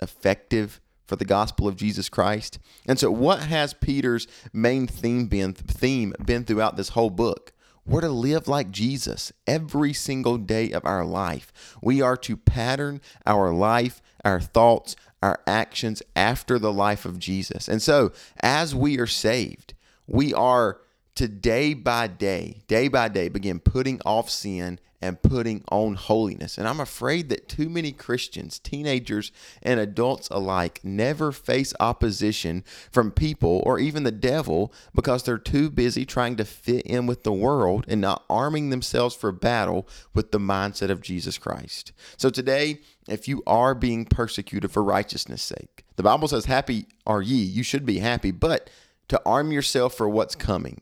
effective 0.00 0.80
for 1.06 1.16
the 1.16 1.26
gospel 1.26 1.68
of 1.68 1.76
Jesus 1.76 2.08
Christ? 2.08 2.58
And 2.86 2.98
so, 2.98 3.10
what 3.10 3.40
has 3.40 3.74
Peter's 3.74 4.26
main 4.52 4.86
theme 4.86 5.26
been, 5.26 5.52
theme 5.52 6.14
been 6.24 6.44
throughout 6.44 6.76
this 6.76 6.90
whole 6.90 7.10
book? 7.10 7.52
We're 7.84 8.02
to 8.02 8.10
live 8.10 8.48
like 8.48 8.70
Jesus 8.70 9.32
every 9.46 9.94
single 9.94 10.36
day 10.36 10.72
of 10.72 10.84
our 10.84 11.06
life. 11.06 11.76
We 11.82 12.02
are 12.02 12.18
to 12.18 12.36
pattern 12.36 13.00
our 13.26 13.52
life, 13.52 14.02
our 14.24 14.40
thoughts, 14.40 14.94
our 15.22 15.40
actions 15.46 16.02
after 16.14 16.58
the 16.58 16.72
life 16.72 17.04
of 17.04 17.18
Jesus. 17.18 17.68
And 17.68 17.82
so, 17.82 18.12
as 18.40 18.74
we 18.74 18.98
are 18.98 19.06
saved, 19.06 19.74
we 20.06 20.32
are 20.32 20.80
to 21.16 21.28
day 21.28 21.74
by 21.74 22.06
day, 22.06 22.62
day 22.68 22.88
by 22.88 23.08
day, 23.08 23.28
begin 23.28 23.58
putting 23.58 24.00
off 24.04 24.30
sin 24.30 24.78
and 25.00 25.22
putting 25.22 25.62
on 25.70 25.94
holiness. 25.94 26.58
And 26.58 26.66
I'm 26.66 26.80
afraid 26.80 27.28
that 27.28 27.48
too 27.48 27.68
many 27.68 27.92
Christians, 27.92 28.58
teenagers 28.58 29.30
and 29.62 29.78
adults 29.78 30.28
alike, 30.30 30.80
never 30.82 31.30
face 31.30 31.72
opposition 31.78 32.64
from 32.90 33.10
people 33.10 33.62
or 33.64 33.78
even 33.78 34.02
the 34.02 34.10
devil 34.10 34.72
because 34.94 35.22
they're 35.22 35.38
too 35.38 35.70
busy 35.70 36.04
trying 36.04 36.36
to 36.36 36.44
fit 36.44 36.82
in 36.82 37.06
with 37.06 37.22
the 37.22 37.32
world 37.32 37.84
and 37.88 38.00
not 38.00 38.24
arming 38.28 38.70
themselves 38.70 39.14
for 39.14 39.30
battle 39.30 39.88
with 40.14 40.32
the 40.32 40.40
mindset 40.40 40.90
of 40.90 41.00
Jesus 41.00 41.38
Christ. 41.38 41.92
So 42.16 42.30
today, 42.30 42.80
if 43.08 43.28
you 43.28 43.42
are 43.46 43.74
being 43.74 44.04
persecuted 44.04 44.70
for 44.70 44.82
righteousness' 44.82 45.42
sake, 45.42 45.84
the 45.96 46.02
Bible 46.02 46.28
says, 46.28 46.44
Happy 46.44 46.86
are 47.06 47.22
ye, 47.22 47.36
you 47.36 47.62
should 47.62 47.86
be 47.86 47.98
happy, 47.98 48.30
but 48.30 48.68
to 49.08 49.20
arm 49.24 49.52
yourself 49.52 49.94
for 49.94 50.08
what's 50.08 50.34
coming 50.34 50.80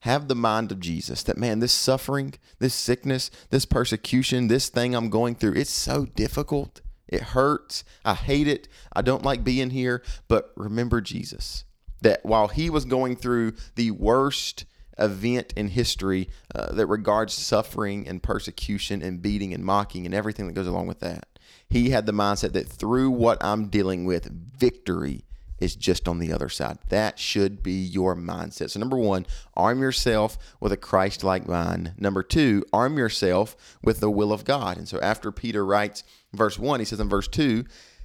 have 0.00 0.28
the 0.28 0.34
mind 0.34 0.72
of 0.72 0.80
Jesus 0.80 1.22
that, 1.24 1.36
man, 1.36 1.60
this 1.60 1.72
suffering, 1.72 2.34
this 2.58 2.74
sickness, 2.74 3.30
this 3.50 3.64
persecution, 3.64 4.48
this 4.48 4.68
thing 4.68 4.94
I'm 4.94 5.10
going 5.10 5.34
through, 5.34 5.54
it's 5.54 5.70
so 5.70 6.06
difficult. 6.06 6.80
It 7.06 7.22
hurts. 7.22 7.84
I 8.04 8.14
hate 8.14 8.48
it. 8.48 8.68
I 8.92 9.02
don't 9.02 9.24
like 9.24 9.44
being 9.44 9.70
here. 9.70 10.02
But 10.28 10.52
remember 10.56 11.00
Jesus, 11.00 11.64
that 12.00 12.24
while 12.24 12.48
he 12.48 12.70
was 12.70 12.84
going 12.84 13.16
through 13.16 13.54
the 13.74 13.90
worst 13.90 14.64
event 14.96 15.52
in 15.56 15.68
history 15.68 16.28
uh, 16.54 16.72
that 16.72 16.86
regards 16.86 17.34
suffering 17.34 18.06
and 18.06 18.22
persecution 18.22 19.02
and 19.02 19.22
beating 19.22 19.52
and 19.52 19.64
mocking 19.64 20.06
and 20.06 20.14
everything 20.14 20.46
that 20.46 20.54
goes 20.54 20.66
along 20.66 20.86
with 20.86 21.00
that, 21.00 21.26
he 21.68 21.90
had 21.90 22.06
the 22.06 22.12
mindset 22.12 22.52
that 22.52 22.68
through 22.68 23.10
what 23.10 23.42
I'm 23.42 23.68
dealing 23.68 24.04
with, 24.04 24.30
victory 24.30 25.24
is 25.60 25.76
just 25.76 26.08
on 26.08 26.18
the 26.18 26.32
other 26.32 26.48
side. 26.48 26.78
That 26.88 27.18
should 27.18 27.62
be 27.62 27.72
your 27.72 28.16
mindset. 28.16 28.70
So, 28.70 28.80
number 28.80 28.96
one, 28.96 29.26
arm 29.54 29.80
yourself 29.80 30.38
with 30.58 30.72
a 30.72 30.76
Christ 30.76 31.22
like 31.22 31.46
mind. 31.46 31.92
Number 31.98 32.22
two, 32.22 32.64
arm 32.72 32.96
yourself 32.98 33.56
with 33.82 34.00
the 34.00 34.10
will 34.10 34.32
of 34.32 34.44
God. 34.44 34.78
And 34.78 34.88
so, 34.88 34.98
after 35.00 35.30
Peter 35.30 35.64
writes 35.64 36.02
verse 36.32 36.58
one, 36.58 36.80
he 36.80 36.86
says 36.86 37.00
in 37.00 37.08
verse 37.08 37.28
two, 37.28 37.64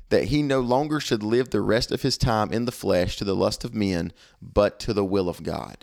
that 0.09 0.25
he 0.25 0.43
no 0.43 0.59
longer 0.59 1.00
should 1.00 1.24
live 1.24 1.50
the 1.50 1.62
rest 1.62 1.91
of 1.91 2.01
his 2.03 2.17
time 2.17 2.51
in 2.51 2.65
the 2.65 2.71
flesh 2.71 3.17
to 3.17 3.24
the 3.24 3.35
lust 3.35 3.63
of 3.63 3.74
men, 3.74 4.13
but 4.41 4.79
to 4.81 4.93
the 4.93 5.05
will 5.05 5.27
of 5.27 5.41
God. 5.41 5.77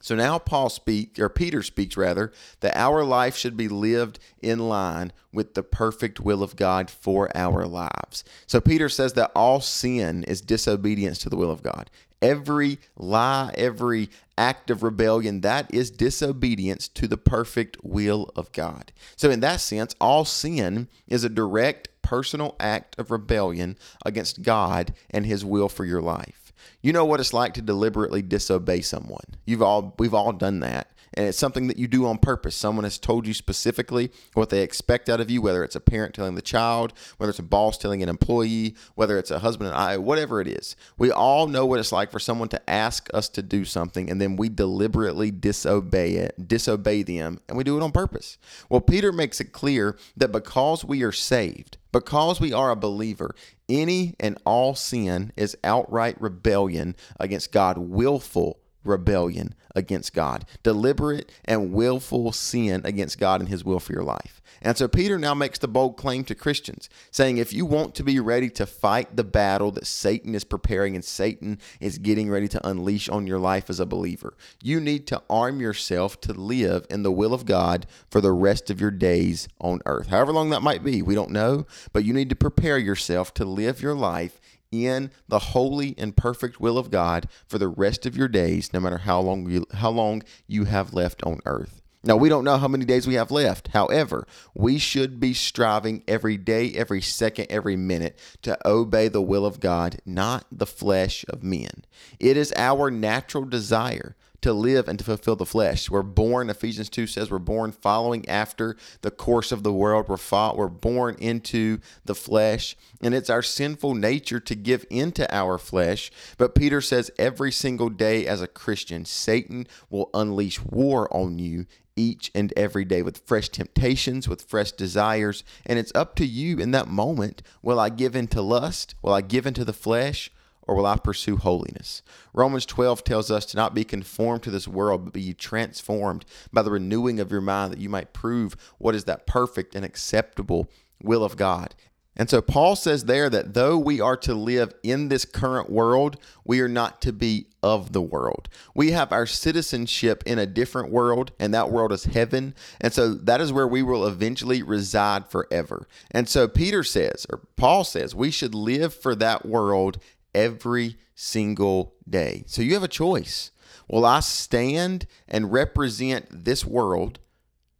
So 0.00 0.14
now 0.14 0.38
Paul 0.38 0.68
speaks, 0.68 1.18
or 1.18 1.28
Peter 1.28 1.62
speaks 1.62 1.96
rather, 1.96 2.32
that 2.60 2.76
our 2.76 3.02
life 3.04 3.36
should 3.36 3.56
be 3.56 3.68
lived 3.68 4.18
in 4.40 4.68
line 4.68 5.12
with 5.32 5.54
the 5.54 5.62
perfect 5.62 6.20
will 6.20 6.42
of 6.42 6.56
God 6.56 6.90
for 6.90 7.34
our 7.36 7.66
lives. 7.66 8.22
So 8.46 8.60
Peter 8.60 8.88
says 8.88 9.14
that 9.14 9.32
all 9.34 9.60
sin 9.60 10.22
is 10.24 10.40
disobedience 10.40 11.18
to 11.18 11.28
the 11.28 11.36
will 11.36 11.50
of 11.50 11.62
God. 11.62 11.90
Every 12.22 12.78
lie, 12.96 13.52
every 13.56 14.08
act 14.38 14.70
of 14.70 14.82
rebellion, 14.82 15.42
that 15.42 15.72
is 15.72 15.90
disobedience 15.90 16.88
to 16.88 17.06
the 17.06 17.18
perfect 17.18 17.76
will 17.82 18.30
of 18.34 18.52
God. 18.52 18.92
So, 19.16 19.30
in 19.30 19.40
that 19.40 19.60
sense, 19.60 19.94
all 20.00 20.24
sin 20.24 20.88
is 21.06 21.24
a 21.24 21.28
direct 21.28 21.88
personal 22.00 22.56
act 22.58 22.98
of 22.98 23.10
rebellion 23.10 23.76
against 24.04 24.42
God 24.42 24.94
and 25.10 25.26
his 25.26 25.44
will 25.44 25.68
for 25.68 25.84
your 25.84 26.00
life. 26.00 26.45
You 26.82 26.92
know 26.92 27.04
what 27.04 27.20
it's 27.20 27.32
like 27.32 27.54
to 27.54 27.62
deliberately 27.62 28.22
disobey 28.22 28.80
someone. 28.80 29.24
You've 29.44 29.62
all 29.62 29.94
we've 29.98 30.14
all 30.14 30.32
done 30.32 30.60
that. 30.60 30.90
And 31.16 31.26
it's 31.26 31.38
something 31.38 31.66
that 31.68 31.78
you 31.78 31.88
do 31.88 32.06
on 32.06 32.18
purpose. 32.18 32.54
Someone 32.54 32.84
has 32.84 32.98
told 32.98 33.26
you 33.26 33.32
specifically 33.32 34.10
what 34.34 34.50
they 34.50 34.62
expect 34.62 35.08
out 35.08 35.20
of 35.20 35.30
you, 35.30 35.40
whether 35.40 35.64
it's 35.64 35.74
a 35.74 35.80
parent 35.80 36.14
telling 36.14 36.34
the 36.34 36.42
child, 36.42 36.92
whether 37.16 37.30
it's 37.30 37.38
a 37.38 37.42
boss 37.44 37.78
telling 37.78 38.02
an 38.02 38.08
employee, 38.08 38.74
whether 38.96 39.18
it's 39.18 39.30
a 39.30 39.38
husband 39.38 39.70
and 39.70 39.78
I, 39.78 39.96
whatever 39.96 40.42
it 40.42 40.48
is. 40.48 40.76
We 40.98 41.10
all 41.10 41.46
know 41.46 41.64
what 41.64 41.80
it's 41.80 41.92
like 41.92 42.10
for 42.10 42.18
someone 42.18 42.48
to 42.50 42.70
ask 42.70 43.08
us 43.14 43.30
to 43.30 43.42
do 43.42 43.64
something 43.64 44.10
and 44.10 44.20
then 44.20 44.36
we 44.36 44.50
deliberately 44.50 45.30
disobey 45.30 46.16
it, 46.16 46.48
disobey 46.48 47.02
them, 47.02 47.40
and 47.48 47.56
we 47.56 47.64
do 47.64 47.78
it 47.78 47.82
on 47.82 47.92
purpose. 47.92 48.36
Well, 48.68 48.82
Peter 48.82 49.10
makes 49.10 49.40
it 49.40 49.52
clear 49.52 49.96
that 50.18 50.32
because 50.32 50.84
we 50.84 51.02
are 51.02 51.12
saved, 51.12 51.78
because 51.92 52.40
we 52.40 52.52
are 52.52 52.70
a 52.70 52.76
believer, 52.76 53.34
any 53.70 54.14
and 54.20 54.36
all 54.44 54.74
sin 54.74 55.32
is 55.36 55.56
outright 55.64 56.20
rebellion 56.20 56.94
against 57.18 57.52
God, 57.52 57.78
willful 57.78 58.60
rebellion 58.86 59.54
against 59.74 60.14
God, 60.14 60.44
deliberate 60.62 61.30
and 61.44 61.72
willful 61.72 62.32
sin 62.32 62.80
against 62.84 63.18
God 63.18 63.40
and 63.40 63.48
His 63.48 63.64
will 63.64 63.80
for 63.80 63.92
your 63.92 64.02
life. 64.02 64.40
And 64.62 64.76
so 64.76 64.88
Peter 64.88 65.18
now 65.18 65.34
makes 65.34 65.58
the 65.58 65.68
bold 65.68 65.96
claim 65.96 66.24
to 66.24 66.34
Christians, 66.34 66.88
saying, 67.10 67.36
if 67.36 67.52
you 67.52 67.66
want 67.66 67.94
to 67.96 68.02
be 68.02 68.18
ready 68.18 68.48
to 68.50 68.66
fight 68.66 69.14
the 69.14 69.24
battle 69.24 69.70
that 69.72 69.86
Satan 69.86 70.34
is 70.34 70.44
preparing 70.44 70.94
and 70.94 71.04
Satan 71.04 71.58
is 71.78 71.98
getting 71.98 72.30
ready 72.30 72.48
to 72.48 72.66
unleash 72.66 73.08
on 73.08 73.26
your 73.26 73.38
life 73.38 73.68
as 73.68 73.80
a 73.80 73.86
believer, 73.86 74.34
you 74.62 74.80
need 74.80 75.06
to 75.08 75.22
arm 75.28 75.60
yourself 75.60 76.20
to 76.22 76.32
live 76.32 76.86
in 76.88 77.02
the 77.02 77.12
will 77.12 77.34
of 77.34 77.44
God 77.44 77.86
for 78.10 78.20
the 78.20 78.32
rest 78.32 78.70
of 78.70 78.80
your 78.80 78.90
days 78.90 79.46
on 79.60 79.80
earth. 79.84 80.08
However 80.08 80.32
long 80.32 80.50
that 80.50 80.62
might 80.62 80.82
be, 80.82 81.02
we 81.02 81.14
don't 81.14 81.30
know, 81.30 81.66
but 81.92 82.04
you 82.04 82.14
need 82.14 82.30
to 82.30 82.36
prepare 82.36 82.78
yourself 82.78 83.34
to 83.34 83.44
live 83.44 83.82
your 83.82 83.94
life 83.94 84.40
in 84.84 85.10
the 85.28 85.38
holy 85.38 85.94
and 85.96 86.16
perfect 86.16 86.60
will 86.60 86.76
of 86.76 86.90
God 86.90 87.28
for 87.46 87.58
the 87.58 87.68
rest 87.68 88.04
of 88.06 88.16
your 88.16 88.28
days, 88.28 88.72
no 88.72 88.80
matter 88.80 88.98
how 88.98 89.20
long 89.20 89.48
you, 89.48 89.64
how 89.74 89.90
long 89.90 90.22
you 90.46 90.64
have 90.64 90.92
left 90.92 91.22
on 91.22 91.40
earth. 91.46 91.82
Now, 92.06 92.16
we 92.16 92.28
don't 92.28 92.44
know 92.44 92.56
how 92.56 92.68
many 92.68 92.84
days 92.84 93.08
we 93.08 93.14
have 93.14 93.32
left. 93.32 93.68
However, 93.68 94.28
we 94.54 94.78
should 94.78 95.18
be 95.18 95.34
striving 95.34 96.04
every 96.06 96.36
day, 96.36 96.72
every 96.72 97.00
second, 97.00 97.48
every 97.50 97.74
minute 97.74 98.16
to 98.42 98.56
obey 98.64 99.08
the 99.08 99.22
will 99.22 99.44
of 99.44 99.58
God, 99.58 99.98
not 100.06 100.46
the 100.52 100.66
flesh 100.66 101.24
of 101.28 101.42
men. 101.42 101.84
It 102.20 102.36
is 102.36 102.52
our 102.56 102.92
natural 102.92 103.44
desire 103.44 104.14
to 104.40 104.52
live 104.52 104.88
and 104.88 104.98
to 104.98 105.04
fulfill 105.04 105.36
the 105.36 105.46
flesh. 105.46 105.90
We're 105.90 106.02
born, 106.02 106.50
Ephesians 106.50 106.88
2 106.88 107.06
says, 107.06 107.30
we're 107.30 107.38
born 107.38 107.72
following 107.72 108.28
after 108.28 108.76
the 109.02 109.10
course 109.10 109.52
of 109.52 109.62
the 109.62 109.72
world. 109.72 110.08
We're, 110.08 110.16
fought, 110.16 110.56
we're 110.56 110.68
born 110.68 111.16
into 111.18 111.78
the 112.04 112.14
flesh, 112.14 112.76
and 113.00 113.14
it's 113.14 113.30
our 113.30 113.42
sinful 113.42 113.94
nature 113.94 114.40
to 114.40 114.54
give 114.54 114.84
into 114.90 115.32
our 115.34 115.58
flesh. 115.58 116.10
But 116.38 116.54
Peter 116.54 116.80
says 116.80 117.10
every 117.18 117.52
single 117.52 117.88
day 117.88 118.26
as 118.26 118.42
a 118.42 118.46
Christian, 118.46 119.04
Satan 119.04 119.66
will 119.90 120.10
unleash 120.14 120.62
war 120.62 121.08
on 121.14 121.38
you 121.38 121.66
each 121.96 122.30
and 122.34 122.52
every 122.56 122.84
day 122.84 123.02
with 123.02 123.22
fresh 123.24 123.48
temptations, 123.48 124.28
with 124.28 124.42
fresh 124.42 124.72
desires. 124.72 125.42
And 125.64 125.78
it's 125.78 125.92
up 125.94 126.14
to 126.16 126.26
you 126.26 126.58
in 126.58 126.70
that 126.72 126.88
moment. 126.88 127.42
Will 127.62 127.80
I 127.80 127.88
give 127.88 128.14
into 128.14 128.42
lust? 128.42 128.94
Will 129.02 129.14
I 129.14 129.22
give 129.22 129.46
into 129.46 129.64
the 129.64 129.72
flesh? 129.72 130.30
Or 130.66 130.74
will 130.74 130.86
I 130.86 130.96
pursue 130.96 131.36
holiness? 131.36 132.02
Romans 132.32 132.66
12 132.66 133.04
tells 133.04 133.30
us 133.30 133.46
to 133.46 133.56
not 133.56 133.74
be 133.74 133.84
conformed 133.84 134.42
to 134.44 134.50
this 134.50 134.68
world, 134.68 135.04
but 135.04 135.14
be 135.14 135.32
transformed 135.34 136.24
by 136.52 136.62
the 136.62 136.70
renewing 136.70 137.20
of 137.20 137.30
your 137.30 137.40
mind 137.40 137.72
that 137.72 137.80
you 137.80 137.88
might 137.88 138.12
prove 138.12 138.56
what 138.78 138.94
is 138.94 139.04
that 139.04 139.26
perfect 139.26 139.74
and 139.74 139.84
acceptable 139.84 140.68
will 141.02 141.24
of 141.24 141.36
God. 141.36 141.74
And 142.16 142.30
so 142.30 142.40
Paul 142.40 142.76
says 142.76 143.04
there 143.04 143.28
that 143.28 143.52
though 143.52 143.76
we 143.76 144.00
are 144.00 144.16
to 144.18 144.34
live 144.34 144.72
in 144.82 145.08
this 145.08 145.26
current 145.26 145.70
world, 145.70 146.16
we 146.44 146.60
are 146.60 146.68
not 146.68 147.02
to 147.02 147.12
be 147.12 147.48
of 147.62 147.92
the 147.92 148.00
world. 148.00 148.48
We 148.74 148.92
have 148.92 149.12
our 149.12 149.26
citizenship 149.26 150.22
in 150.24 150.38
a 150.38 150.46
different 150.46 150.90
world, 150.90 151.32
and 151.38 151.52
that 151.52 151.70
world 151.70 151.92
is 151.92 152.04
heaven. 152.04 152.54
And 152.80 152.92
so 152.92 153.12
that 153.12 153.40
is 153.40 153.52
where 153.52 153.68
we 153.68 153.82
will 153.82 154.06
eventually 154.06 154.62
reside 154.62 155.28
forever. 155.28 155.86
And 156.10 156.28
so 156.28 156.48
Peter 156.48 156.82
says, 156.82 157.26
or 157.28 157.40
Paul 157.56 157.84
says, 157.84 158.14
we 158.14 158.30
should 158.30 158.54
live 158.54 158.94
for 158.94 159.14
that 159.16 159.44
world 159.44 159.98
every 160.36 160.96
single 161.14 161.94
day. 162.08 162.44
So 162.46 162.62
you 162.62 162.74
have 162.74 162.84
a 162.84 162.88
choice. 162.88 163.50
Will 163.88 164.04
I 164.04 164.20
stand 164.20 165.06
and 165.26 165.50
represent 165.50 166.44
this 166.44 166.64
world, 166.64 167.18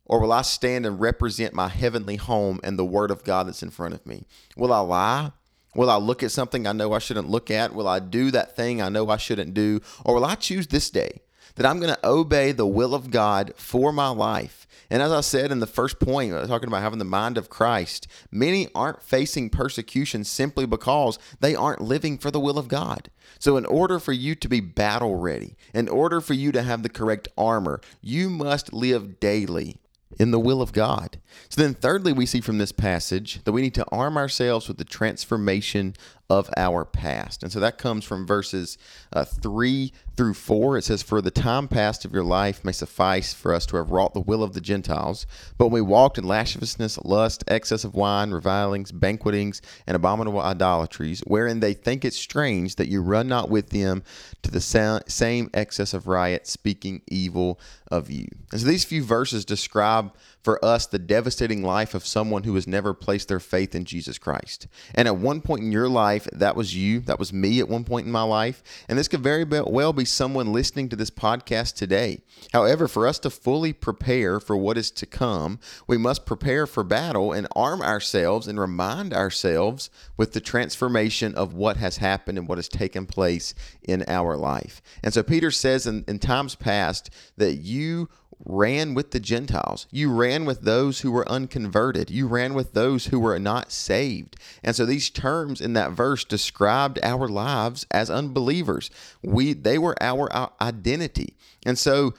or 0.04 0.20
will 0.20 0.32
I 0.32 0.42
stand 0.42 0.86
and 0.86 0.98
represent 0.98 1.52
my 1.52 1.68
heavenly 1.68 2.16
home 2.16 2.58
and 2.64 2.78
the 2.78 2.84
word 2.84 3.10
of 3.10 3.25
God 3.25 3.46
that's 3.46 3.62
in 3.62 3.70
front 3.70 3.94
of 3.94 4.06
me? 4.06 4.25
Will 4.56 4.72
I 4.72 4.80
lie? 4.80 5.32
Will 5.75 5.90
I 5.90 5.96
look 5.96 6.22
at 6.22 6.30
something 6.30 6.66
I 6.66 6.72
know 6.72 6.92
I 6.94 6.98
shouldn't 6.98 7.28
look 7.28 7.50
at? 7.50 7.75
Will 7.75 7.86
I 7.86 7.98
do 7.98 8.30
that 8.30 8.56
thing 8.56 8.80
I 8.80 8.88
know 8.88 9.10
I 9.10 9.18
shouldn't 9.18 9.52
do? 9.52 9.80
Or 10.04 10.14
will 10.14 10.25
I 10.25 10.34
choose 10.34 10.68
this 10.68 10.88
day 10.88 11.20
that 11.56 11.66
I'm 11.66 11.80
going 11.80 11.94
to 11.94 12.06
obey 12.06 12.52
the 12.52 12.66
will 12.66 12.94
of 12.94 13.10
God 13.10 13.52
for 13.56 13.92
my 13.92 14.08
life 14.08 14.66
and 14.90 15.02
as 15.02 15.10
I 15.10 15.20
said 15.20 15.50
in 15.50 15.58
the 15.58 15.66
first 15.66 15.98
point, 15.98 16.32
uh, 16.32 16.46
talking 16.46 16.68
about 16.68 16.82
having 16.82 16.98
the 16.98 17.04
mind 17.04 17.36
of 17.36 17.50
Christ, 17.50 18.06
many 18.30 18.68
aren't 18.75 19.02
facing 19.02 19.50
persecution 19.50 20.22
simply 20.25 20.66
because 20.66 21.18
they 21.40 21.54
aren't 21.54 21.80
living 21.80 22.18
for 22.18 22.30
the 22.30 22.40
will 22.40 22.58
of 22.58 22.68
God. 22.68 23.10
So, 23.38 23.56
in 23.56 23.66
order 23.66 23.98
for 23.98 24.12
you 24.12 24.34
to 24.36 24.48
be 24.48 24.60
battle 24.60 25.16
ready, 25.16 25.56
in 25.75 25.88
order 25.88 26.20
for 26.20 26.34
you 26.34 26.52
to 26.52 26.62
have 26.62 26.82
the 26.82 26.88
correct 26.88 27.28
armor, 27.36 27.80
you 28.00 28.30
must 28.30 28.72
live 28.72 29.18
daily 29.18 29.78
in 30.18 30.30
the 30.30 30.38
will 30.38 30.62
of 30.62 30.72
God. 30.72 31.18
So 31.48 31.60
then, 31.60 31.75
thirdly, 31.75 32.12
we 32.12 32.26
see 32.26 32.40
from 32.40 32.58
this 32.58 32.72
passage 32.72 33.42
that 33.44 33.52
we 33.52 33.62
need 33.62 33.75
to 33.75 33.86
arm 33.90 34.16
ourselves 34.16 34.68
with 34.68 34.78
the 34.78 34.84
transformation 34.84 35.94
of 36.28 36.50
our 36.56 36.84
past. 36.84 37.42
And 37.42 37.52
so 37.52 37.60
that 37.60 37.78
comes 37.78 38.04
from 38.04 38.26
verses 38.26 38.78
uh, 39.12 39.25
3 39.25 39.92
through 40.16 40.34
4. 40.34 40.78
It 40.78 40.84
says, 40.84 41.02
For 41.02 41.20
the 41.20 41.30
time 41.30 41.68
past 41.68 42.04
of 42.04 42.12
your 42.12 42.25
life 42.25 42.64
may 42.64 42.72
suffice 42.72 43.32
for 43.32 43.54
us 43.54 43.64
to 43.66 43.76
have 43.76 43.90
wrought 43.90 44.12
the 44.12 44.20
will 44.20 44.42
of 44.42 44.52
the 44.52 44.60
Gentiles. 44.60 45.26
But 45.56 45.66
when 45.66 45.75
we 45.75 45.80
walked 45.82 46.18
in 46.18 46.26
lasciviousness, 46.26 46.98
lust, 47.04 47.44
excess 47.46 47.84
of 47.84 47.94
wine, 47.94 48.32
revilings, 48.32 48.90
banquetings, 48.90 49.62
and 49.86 49.94
abominable 49.94 50.40
idolatries, 50.40 51.22
wherein 51.26 51.60
they 51.60 51.75
think 51.75 52.04
it 52.04 52.14
strange 52.14 52.75
that 52.76 52.88
you 52.88 53.02
run 53.02 53.28
not 53.28 53.48
with 53.48 53.70
them 53.70 54.02
to 54.42 54.50
the 54.50 54.60
same 54.60 55.50
excess 55.54 55.94
of 55.94 56.08
riot, 56.08 56.46
speaking 56.48 57.02
evil 57.06 57.60
of 57.90 58.10
you. 58.10 58.26
And 58.50 58.60
so 58.60 58.66
these 58.66 58.84
few 58.84 59.04
verses 59.04 59.44
describe 59.44 59.95
for 60.42 60.64
us 60.64 60.86
the 60.86 60.98
devastating 60.98 61.62
life 61.62 61.92
of 61.92 62.06
someone 62.06 62.44
who 62.44 62.54
has 62.54 62.68
never 62.68 62.94
placed 62.94 63.26
their 63.26 63.40
faith 63.40 63.74
in 63.74 63.84
Jesus 63.84 64.16
Christ. 64.16 64.68
And 64.94 65.08
at 65.08 65.16
one 65.16 65.40
point 65.40 65.62
in 65.62 65.72
your 65.72 65.88
life, 65.88 66.28
that 66.32 66.54
was 66.54 66.76
you, 66.76 67.00
that 67.00 67.18
was 67.18 67.32
me 67.32 67.58
at 67.58 67.68
one 67.68 67.82
point 67.82 68.06
in 68.06 68.12
my 68.12 68.22
life. 68.22 68.62
And 68.88 68.96
this 68.96 69.08
could 69.08 69.24
very 69.24 69.44
well 69.44 69.92
be 69.92 70.04
someone 70.04 70.52
listening 70.52 70.88
to 70.90 70.96
this 70.96 71.10
podcast 71.10 71.74
today. 71.74 72.20
However, 72.52 72.86
for 72.86 73.08
us 73.08 73.18
to 73.20 73.30
fully 73.30 73.72
prepare 73.72 74.38
for 74.38 74.56
what 74.56 74.78
is 74.78 74.90
to 74.92 75.06
come, 75.06 75.58
we 75.88 75.98
must 75.98 76.26
prepare 76.26 76.66
for 76.66 76.84
battle 76.84 77.32
and 77.32 77.48
arm 77.56 77.82
ourselves 77.82 78.46
and 78.46 78.60
remind 78.60 79.12
ourselves 79.12 79.90
with 80.16 80.32
the 80.32 80.40
transformation 80.40 81.34
of 81.34 81.54
what 81.54 81.76
has 81.76 81.96
happened 81.96 82.38
and 82.38 82.46
what 82.46 82.58
has 82.58 82.68
taken 82.68 83.06
place 83.06 83.52
in 83.82 84.04
our 84.06 84.36
life. 84.36 84.80
And 85.02 85.12
so 85.12 85.22
Peter 85.22 85.50
says 85.50 85.86
in, 85.86 86.04
in 86.06 86.18
times 86.18 86.54
past 86.54 87.10
that 87.36 87.54
you 87.54 88.08
ran 88.44 88.94
with 88.94 89.10
the 89.10 89.20
Gentiles. 89.20 89.86
You 89.90 90.12
ran 90.12 90.44
with 90.44 90.62
those 90.62 91.00
who 91.00 91.10
were 91.10 91.28
unconverted. 91.28 92.10
You 92.10 92.26
ran 92.26 92.54
with 92.54 92.74
those 92.74 93.06
who 93.06 93.18
were 93.18 93.38
not 93.38 93.72
saved. 93.72 94.36
And 94.62 94.76
so 94.76 94.84
these 94.84 95.10
terms 95.10 95.60
in 95.60 95.72
that 95.72 95.92
verse 95.92 96.24
described 96.24 96.99
our 97.02 97.28
lives 97.28 97.86
as 97.90 98.10
unbelievers. 98.10 98.90
We 99.22 99.52
they 99.54 99.78
were 99.78 99.96
our, 100.02 100.32
our 100.32 100.52
identity. 100.60 101.34
And 101.64 101.78
so 101.78 102.14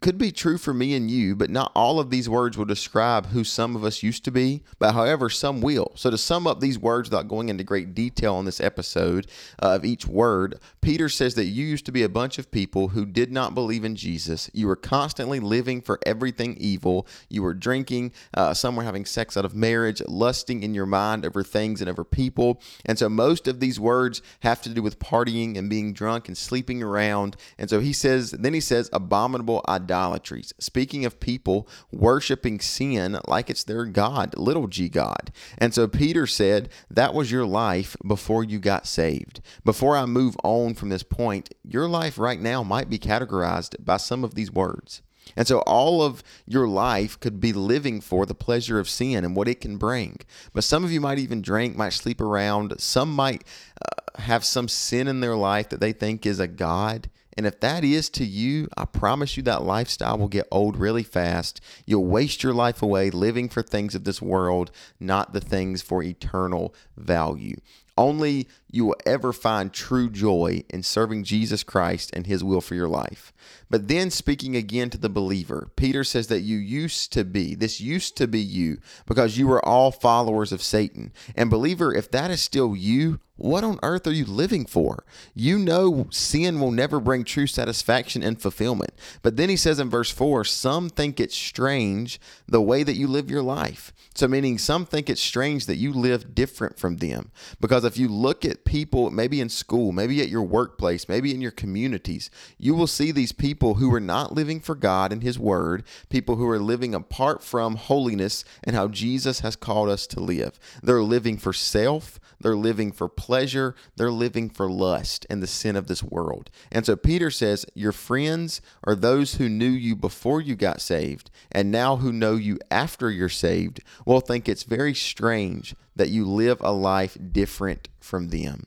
could 0.00 0.18
be 0.18 0.32
true 0.32 0.58
for 0.58 0.74
me 0.74 0.94
and 0.94 1.10
you, 1.10 1.34
but 1.34 1.50
not 1.50 1.72
all 1.74 1.98
of 1.98 2.10
these 2.10 2.28
words 2.28 2.58
will 2.58 2.64
describe 2.64 3.26
who 3.26 3.44
some 3.44 3.76
of 3.76 3.84
us 3.84 4.02
used 4.02 4.24
to 4.24 4.30
be, 4.30 4.62
but 4.78 4.92
however, 4.92 5.30
some 5.30 5.60
will. 5.60 5.92
So, 5.94 6.10
to 6.10 6.18
sum 6.18 6.46
up 6.46 6.60
these 6.60 6.78
words 6.78 7.08
without 7.08 7.28
going 7.28 7.48
into 7.48 7.64
great 7.64 7.94
detail 7.94 8.34
on 8.34 8.44
this 8.44 8.60
episode 8.60 9.26
uh, 9.62 9.76
of 9.76 9.84
each 9.84 10.06
word, 10.06 10.60
Peter 10.80 11.08
says 11.08 11.34
that 11.34 11.46
you 11.46 11.64
used 11.64 11.86
to 11.86 11.92
be 11.92 12.02
a 12.02 12.08
bunch 12.08 12.38
of 12.38 12.50
people 12.50 12.88
who 12.88 13.06
did 13.06 13.32
not 13.32 13.54
believe 13.54 13.84
in 13.84 13.96
Jesus. 13.96 14.50
You 14.52 14.66
were 14.66 14.76
constantly 14.76 15.40
living 15.40 15.80
for 15.80 15.98
everything 16.04 16.56
evil. 16.58 17.06
You 17.28 17.42
were 17.42 17.54
drinking, 17.54 18.12
uh, 18.34 18.54
some 18.54 18.76
were 18.76 18.82
having 18.82 19.04
sex 19.04 19.36
out 19.36 19.44
of 19.44 19.54
marriage, 19.54 20.02
lusting 20.06 20.62
in 20.62 20.74
your 20.74 20.86
mind 20.86 21.24
over 21.24 21.42
things 21.42 21.80
and 21.80 21.88
over 21.88 22.04
people. 22.04 22.60
And 22.84 22.98
so, 22.98 23.08
most 23.08 23.48
of 23.48 23.60
these 23.60 23.80
words 23.80 24.20
have 24.40 24.60
to 24.62 24.68
do 24.68 24.82
with 24.82 24.98
partying 24.98 25.56
and 25.56 25.70
being 25.70 25.92
drunk 25.92 26.28
and 26.28 26.36
sleeping 26.36 26.82
around. 26.82 27.36
And 27.58 27.70
so, 27.70 27.80
he 27.80 27.92
says, 27.92 28.32
then 28.32 28.54
he 28.54 28.60
says, 28.60 28.90
abominable 28.92 29.64
idolatries. 29.96 30.52
Speaking 30.58 31.04
of 31.04 31.20
people 31.20 31.66
worshiping 31.90 32.60
sin 32.60 33.18
like 33.26 33.48
it's 33.48 33.64
their 33.64 33.86
God, 33.86 34.36
little 34.36 34.66
g 34.66 34.88
God. 34.88 35.32
And 35.58 35.72
so 35.72 35.88
Peter 35.88 36.26
said 36.26 36.68
that 36.90 37.14
was 37.14 37.32
your 37.32 37.46
life 37.46 37.96
before 38.06 38.44
you 38.44 38.58
got 38.58 38.86
saved. 38.86 39.40
Before 39.64 39.96
I 39.96 40.04
move 40.06 40.36
on 40.44 40.74
from 40.74 40.90
this 40.90 41.02
point, 41.02 41.54
your 41.64 41.88
life 41.88 42.18
right 42.18 42.40
now 42.40 42.62
might 42.62 42.90
be 42.90 42.98
categorized 42.98 43.84
by 43.84 43.96
some 43.96 44.22
of 44.22 44.34
these 44.34 44.52
words. 44.52 45.02
And 45.34 45.48
so 45.48 45.60
all 45.60 46.02
of 46.02 46.22
your 46.46 46.68
life 46.68 47.18
could 47.18 47.40
be 47.40 47.52
living 47.52 48.00
for 48.00 48.26
the 48.26 48.34
pleasure 48.34 48.78
of 48.78 48.88
sin 48.88 49.24
and 49.24 49.34
what 49.34 49.48
it 49.48 49.60
can 49.60 49.76
bring. 49.76 50.20
But 50.52 50.62
some 50.62 50.84
of 50.84 50.92
you 50.92 51.00
might 51.00 51.18
even 51.18 51.42
drink, 51.42 51.76
might 51.76 51.94
sleep 51.94 52.20
around. 52.20 52.78
Some 52.78 53.12
might 53.12 53.42
uh, 53.82 54.20
have 54.22 54.44
some 54.44 54.68
sin 54.68 55.08
in 55.08 55.20
their 55.20 55.34
life 55.36 55.68
that 55.70 55.80
they 55.80 55.92
think 55.92 56.26
is 56.26 56.38
a 56.38 56.46
God. 56.46 57.10
And 57.36 57.46
if 57.46 57.60
that 57.60 57.84
is 57.84 58.08
to 58.10 58.24
you, 58.24 58.68
I 58.76 58.86
promise 58.86 59.36
you 59.36 59.42
that 59.44 59.62
lifestyle 59.62 60.18
will 60.18 60.28
get 60.28 60.48
old 60.50 60.76
really 60.76 61.02
fast. 61.02 61.60
You'll 61.84 62.06
waste 62.06 62.42
your 62.42 62.54
life 62.54 62.82
away 62.82 63.10
living 63.10 63.48
for 63.48 63.62
things 63.62 63.94
of 63.94 64.04
this 64.04 64.22
world, 64.22 64.70
not 64.98 65.32
the 65.32 65.40
things 65.40 65.82
for 65.82 66.02
eternal 66.02 66.74
value. 66.96 67.56
Only 67.98 68.48
you 68.76 68.84
will 68.84 68.96
ever 69.04 69.32
find 69.32 69.72
true 69.72 70.10
joy 70.10 70.62
in 70.70 70.82
serving 70.82 71.24
Jesus 71.24 71.64
Christ 71.64 72.10
and 72.12 72.26
his 72.26 72.44
will 72.44 72.60
for 72.60 72.74
your 72.74 72.88
life. 72.88 73.32
But 73.68 73.88
then, 73.88 74.10
speaking 74.10 74.54
again 74.54 74.90
to 74.90 74.98
the 74.98 75.08
believer, 75.08 75.70
Peter 75.74 76.04
says 76.04 76.28
that 76.28 76.40
you 76.40 76.56
used 76.58 77.12
to 77.14 77.24
be, 77.24 77.54
this 77.54 77.80
used 77.80 78.16
to 78.18 78.28
be 78.28 78.40
you, 78.40 78.78
because 79.06 79.38
you 79.38 79.48
were 79.48 79.64
all 79.64 79.90
followers 79.90 80.52
of 80.52 80.62
Satan. 80.62 81.12
And, 81.34 81.50
believer, 81.50 81.92
if 81.92 82.10
that 82.12 82.30
is 82.30 82.40
still 82.40 82.76
you, 82.76 83.18
what 83.36 83.64
on 83.64 83.78
earth 83.82 84.06
are 84.06 84.12
you 84.12 84.24
living 84.24 84.64
for? 84.64 85.04
You 85.34 85.58
know 85.58 86.06
sin 86.10 86.58
will 86.58 86.70
never 86.70 87.00
bring 87.00 87.24
true 87.24 87.46
satisfaction 87.46 88.22
and 88.22 88.40
fulfillment. 88.40 88.92
But 89.20 89.36
then 89.36 89.50
he 89.50 89.56
says 89.56 89.78
in 89.78 89.90
verse 89.90 90.10
4 90.10 90.44
some 90.44 90.88
think 90.88 91.20
it's 91.20 91.36
strange 91.36 92.18
the 92.48 92.62
way 92.62 92.82
that 92.82 92.96
you 92.96 93.06
live 93.06 93.30
your 93.30 93.42
life. 93.42 93.92
So, 94.14 94.26
meaning 94.26 94.56
some 94.56 94.86
think 94.86 95.10
it's 95.10 95.20
strange 95.20 95.66
that 95.66 95.76
you 95.76 95.92
live 95.92 96.34
different 96.34 96.78
from 96.78 96.96
them. 96.96 97.30
Because 97.60 97.84
if 97.84 97.98
you 97.98 98.08
look 98.08 98.46
at 98.46 98.64
people, 98.66 99.10
maybe 99.10 99.40
in 99.40 99.48
school, 99.48 99.92
maybe 99.92 100.20
at 100.20 100.28
your 100.28 100.42
workplace, 100.42 101.08
maybe 101.08 101.32
in 101.32 101.40
your 101.40 101.50
communities, 101.50 102.30
you 102.58 102.74
will 102.74 102.86
see 102.86 103.10
these 103.10 103.32
people 103.32 103.74
who 103.74 103.92
are 103.94 104.00
not 104.00 104.34
living 104.34 104.60
for 104.60 104.74
God 104.74 105.12
and 105.12 105.22
His 105.22 105.38
Word, 105.38 105.84
people 106.10 106.36
who 106.36 106.48
are 106.48 106.58
living 106.58 106.94
apart 106.94 107.42
from 107.42 107.76
holiness 107.76 108.44
and 108.62 108.76
how 108.76 108.88
Jesus 108.88 109.40
has 109.40 109.56
called 109.56 109.88
us 109.88 110.06
to 110.08 110.20
live. 110.20 110.58
They're 110.82 111.02
living 111.02 111.38
for 111.38 111.52
self, 111.52 112.20
they're 112.40 112.56
living 112.56 112.92
for 112.92 113.08
pleasure, 113.08 113.74
they're 113.96 114.10
living 114.10 114.50
for 114.50 114.70
lust 114.70 115.26
and 115.30 115.42
the 115.42 115.46
sin 115.46 115.76
of 115.76 115.86
this 115.86 116.02
world. 116.02 116.50
And 116.70 116.84
so 116.84 116.96
Peter 116.96 117.30
says, 117.30 117.66
Your 117.74 117.92
friends 117.92 118.60
are 118.84 118.94
those 118.94 119.34
who 119.34 119.48
knew 119.48 119.70
you 119.70 119.96
before 119.96 120.40
you 120.40 120.54
got 120.54 120.80
saved, 120.80 121.30
and 121.50 121.70
now 121.70 121.96
who 121.96 122.12
know 122.12 122.34
you 122.34 122.58
after 122.70 123.10
you're 123.10 123.28
saved 123.28 123.80
will 124.04 124.20
think 124.20 124.48
it's 124.48 124.64
very 124.64 124.94
strange 124.94 125.74
that 125.94 126.10
you 126.10 126.26
live 126.26 126.58
a 126.60 126.72
life 126.72 127.16
different 127.32 127.88
from 128.00 128.28
them. 128.28 128.66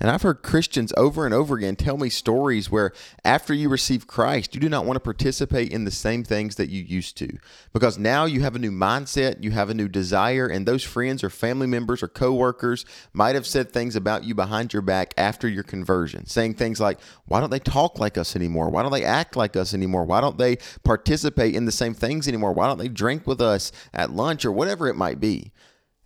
And 0.00 0.10
I've 0.10 0.22
heard 0.22 0.42
Christians 0.42 0.92
over 0.96 1.24
and 1.24 1.32
over 1.32 1.54
again 1.56 1.76
tell 1.76 1.96
me 1.96 2.08
stories 2.08 2.68
where 2.68 2.92
after 3.24 3.54
you 3.54 3.68
receive 3.68 4.08
Christ, 4.08 4.52
you 4.52 4.60
do 4.60 4.68
not 4.68 4.84
want 4.84 4.96
to 4.96 5.00
participate 5.00 5.72
in 5.72 5.84
the 5.84 5.92
same 5.92 6.24
things 6.24 6.56
that 6.56 6.68
you 6.68 6.82
used 6.82 7.16
to 7.18 7.38
because 7.72 7.96
now 7.96 8.24
you 8.24 8.40
have 8.40 8.56
a 8.56 8.58
new 8.58 8.72
mindset, 8.72 9.42
you 9.42 9.52
have 9.52 9.70
a 9.70 9.74
new 9.74 9.86
desire, 9.86 10.48
and 10.48 10.66
those 10.66 10.82
friends 10.82 11.22
or 11.22 11.30
family 11.30 11.68
members 11.68 12.02
or 12.02 12.08
coworkers 12.08 12.84
might 13.12 13.36
have 13.36 13.46
said 13.46 13.70
things 13.70 13.94
about 13.94 14.24
you 14.24 14.34
behind 14.34 14.72
your 14.72 14.82
back 14.82 15.14
after 15.16 15.46
your 15.46 15.62
conversion, 15.62 16.26
saying 16.26 16.54
things 16.54 16.80
like, 16.80 16.98
Why 17.26 17.38
don't 17.38 17.50
they 17.50 17.60
talk 17.60 18.00
like 18.00 18.18
us 18.18 18.34
anymore? 18.34 18.70
Why 18.70 18.82
don't 18.82 18.92
they 18.92 19.04
act 19.04 19.36
like 19.36 19.54
us 19.54 19.74
anymore? 19.74 20.04
Why 20.04 20.20
don't 20.20 20.38
they 20.38 20.58
participate 20.82 21.54
in 21.54 21.66
the 21.66 21.72
same 21.72 21.94
things 21.94 22.26
anymore? 22.26 22.52
Why 22.52 22.66
don't 22.66 22.78
they 22.78 22.88
drink 22.88 23.28
with 23.28 23.40
us 23.40 23.70
at 23.92 24.10
lunch 24.10 24.44
or 24.44 24.50
whatever 24.50 24.88
it 24.88 24.96
might 24.96 25.20
be? 25.20 25.52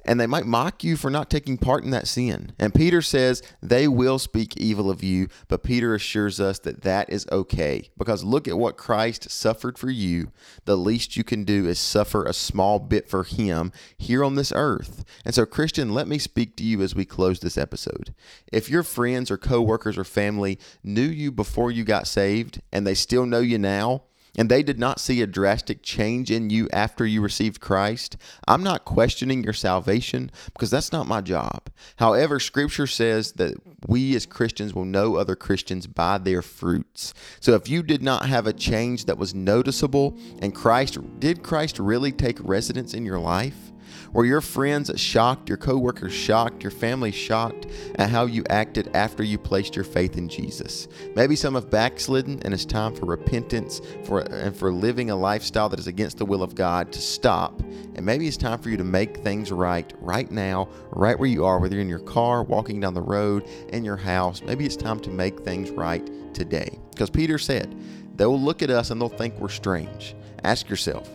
And 0.04 0.18
they 0.18 0.26
might 0.26 0.46
mock 0.46 0.82
you 0.82 0.96
for 0.96 1.10
not 1.10 1.28
taking 1.28 1.58
part 1.58 1.84
in 1.84 1.90
that 1.90 2.08
sin. 2.08 2.52
And 2.58 2.74
Peter 2.74 3.02
says 3.02 3.42
they 3.62 3.86
will 3.88 4.18
speak 4.18 4.56
evil 4.56 4.90
of 4.90 5.02
you, 5.02 5.28
but 5.48 5.62
Peter 5.62 5.94
assures 5.94 6.40
us 6.40 6.58
that 6.60 6.82
that 6.82 7.10
is 7.10 7.26
okay 7.30 7.90
because 7.98 8.24
look 8.24 8.48
at 8.48 8.58
what 8.58 8.76
Christ 8.76 9.30
suffered 9.30 9.78
for 9.78 9.90
you. 9.90 10.32
The 10.64 10.76
least 10.76 11.16
you 11.16 11.24
can 11.24 11.44
do 11.44 11.66
is 11.66 11.78
suffer 11.78 12.24
a 12.24 12.32
small 12.32 12.78
bit 12.78 13.08
for 13.08 13.24
him 13.24 13.72
here 13.96 14.24
on 14.24 14.34
this 14.34 14.52
earth. 14.54 15.04
And 15.24 15.34
so, 15.34 15.44
Christian, 15.44 15.92
let 15.92 16.08
me 16.08 16.18
speak 16.18 16.56
to 16.56 16.64
you 16.64 16.80
as 16.82 16.94
we 16.94 17.04
close 17.04 17.40
this 17.40 17.58
episode. 17.58 18.14
If 18.52 18.70
your 18.70 18.82
friends 18.82 19.30
or 19.30 19.36
coworkers 19.36 19.98
or 19.98 20.04
family 20.04 20.58
knew 20.82 21.02
you 21.02 21.30
before 21.30 21.70
you 21.70 21.84
got 21.84 22.06
saved 22.06 22.62
and 22.72 22.86
they 22.86 22.94
still 22.94 23.26
know 23.26 23.40
you 23.40 23.58
now, 23.58 24.04
and 24.38 24.48
they 24.48 24.62
did 24.62 24.78
not 24.78 25.00
see 25.00 25.20
a 25.20 25.26
drastic 25.26 25.82
change 25.82 26.30
in 26.30 26.48
you 26.48 26.68
after 26.72 27.04
you 27.04 27.20
received 27.20 27.60
Christ, 27.60 28.16
I'm 28.46 28.62
not 28.62 28.84
questioning 28.84 29.42
your 29.42 29.52
salvation 29.52 30.30
because 30.52 30.70
that's 30.70 30.92
not 30.92 31.08
my 31.08 31.20
job. 31.20 31.68
However, 31.96 32.38
scripture 32.38 32.86
says 32.86 33.32
that 33.32 33.56
we 33.88 34.14
as 34.14 34.26
Christians 34.26 34.74
will 34.74 34.84
know 34.84 35.16
other 35.16 35.34
Christians 35.34 35.88
by 35.88 36.18
their 36.18 36.40
fruits. 36.40 37.12
So 37.40 37.54
if 37.54 37.68
you 37.68 37.82
did 37.82 38.00
not 38.00 38.26
have 38.26 38.46
a 38.46 38.52
change 38.52 39.06
that 39.06 39.18
was 39.18 39.34
noticeable 39.34 40.16
and 40.40 40.54
Christ, 40.54 40.98
did 41.18 41.42
Christ 41.42 41.80
really 41.80 42.12
take 42.12 42.38
residence 42.40 42.94
in 42.94 43.04
your 43.04 43.18
life? 43.18 43.67
Were 44.12 44.24
your 44.24 44.40
friends 44.40 44.90
shocked, 44.98 45.48
your 45.48 45.58
coworkers 45.58 46.12
shocked, 46.12 46.62
your 46.62 46.70
family 46.70 47.12
shocked 47.12 47.66
at 47.96 48.10
how 48.10 48.24
you 48.24 48.44
acted 48.48 48.90
after 48.94 49.22
you 49.22 49.38
placed 49.38 49.76
your 49.76 49.84
faith 49.84 50.16
in 50.16 50.28
Jesus? 50.28 50.88
Maybe 51.14 51.36
some 51.36 51.54
have 51.54 51.70
backslidden 51.70 52.40
and 52.42 52.54
it's 52.54 52.64
time 52.64 52.94
for 52.94 53.06
repentance 53.06 53.80
for 54.04 54.20
and 54.20 54.56
for 54.56 54.72
living 54.72 55.10
a 55.10 55.16
lifestyle 55.16 55.68
that 55.68 55.78
is 55.78 55.86
against 55.86 56.18
the 56.18 56.24
will 56.24 56.42
of 56.42 56.54
God 56.54 56.92
to 56.92 57.00
stop. 57.00 57.60
And 57.60 58.04
maybe 58.04 58.26
it's 58.26 58.36
time 58.36 58.58
for 58.58 58.70
you 58.70 58.76
to 58.76 58.84
make 58.84 59.18
things 59.18 59.52
right 59.52 59.92
right 60.00 60.30
now, 60.30 60.68
right 60.90 61.18
where 61.18 61.28
you 61.28 61.44
are, 61.44 61.58
whether 61.58 61.74
you're 61.74 61.82
in 61.82 61.88
your 61.88 61.98
car, 61.98 62.42
walking 62.42 62.80
down 62.80 62.94
the 62.94 63.02
road, 63.02 63.46
in 63.68 63.84
your 63.84 63.96
house. 63.96 64.42
Maybe 64.42 64.64
it's 64.64 64.76
time 64.76 65.00
to 65.00 65.10
make 65.10 65.40
things 65.40 65.70
right 65.70 66.08
today. 66.34 66.78
Because 66.90 67.10
Peter 67.10 67.38
said, 67.38 67.74
they'll 68.16 68.40
look 68.40 68.62
at 68.62 68.70
us 68.70 68.90
and 68.90 69.00
they'll 69.00 69.08
think 69.08 69.38
we're 69.38 69.48
strange. 69.48 70.14
Ask 70.44 70.68
yourself, 70.68 71.08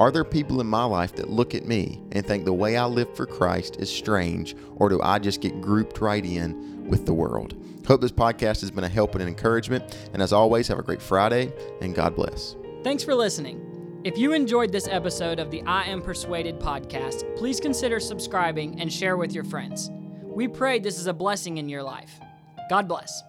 are 0.00 0.10
there 0.10 0.24
people 0.24 0.62
in 0.62 0.66
my 0.66 0.82
life 0.82 1.14
that 1.16 1.28
look 1.28 1.54
at 1.54 1.66
me 1.66 2.02
and 2.12 2.26
think 2.26 2.46
the 2.46 2.52
way 2.54 2.78
I 2.78 2.86
live 2.86 3.14
for 3.14 3.26
Christ 3.26 3.76
is 3.78 3.94
strange, 3.94 4.56
or 4.76 4.88
do 4.88 4.98
I 5.02 5.18
just 5.18 5.42
get 5.42 5.60
grouped 5.60 6.00
right 6.00 6.24
in 6.24 6.88
with 6.88 7.04
the 7.04 7.12
world? 7.12 7.54
Hope 7.86 8.00
this 8.00 8.10
podcast 8.10 8.62
has 8.62 8.70
been 8.70 8.84
a 8.84 8.88
help 8.88 9.12
and 9.14 9.20
an 9.22 9.28
encouragement. 9.28 10.08
And 10.14 10.22
as 10.22 10.32
always, 10.32 10.68
have 10.68 10.78
a 10.78 10.82
great 10.82 11.02
Friday 11.02 11.52
and 11.82 11.94
God 11.94 12.16
bless. 12.16 12.56
Thanks 12.82 13.04
for 13.04 13.14
listening. 13.14 14.00
If 14.02 14.16
you 14.16 14.32
enjoyed 14.32 14.72
this 14.72 14.88
episode 14.88 15.38
of 15.38 15.50
the 15.50 15.62
I 15.64 15.84
Am 15.84 16.00
Persuaded 16.00 16.58
podcast, 16.58 17.36
please 17.36 17.60
consider 17.60 18.00
subscribing 18.00 18.80
and 18.80 18.90
share 18.90 19.18
with 19.18 19.34
your 19.34 19.44
friends. 19.44 19.90
We 20.22 20.48
pray 20.48 20.78
this 20.78 20.98
is 20.98 21.08
a 21.08 21.12
blessing 21.12 21.58
in 21.58 21.68
your 21.68 21.82
life. 21.82 22.18
God 22.70 22.88
bless. 22.88 23.22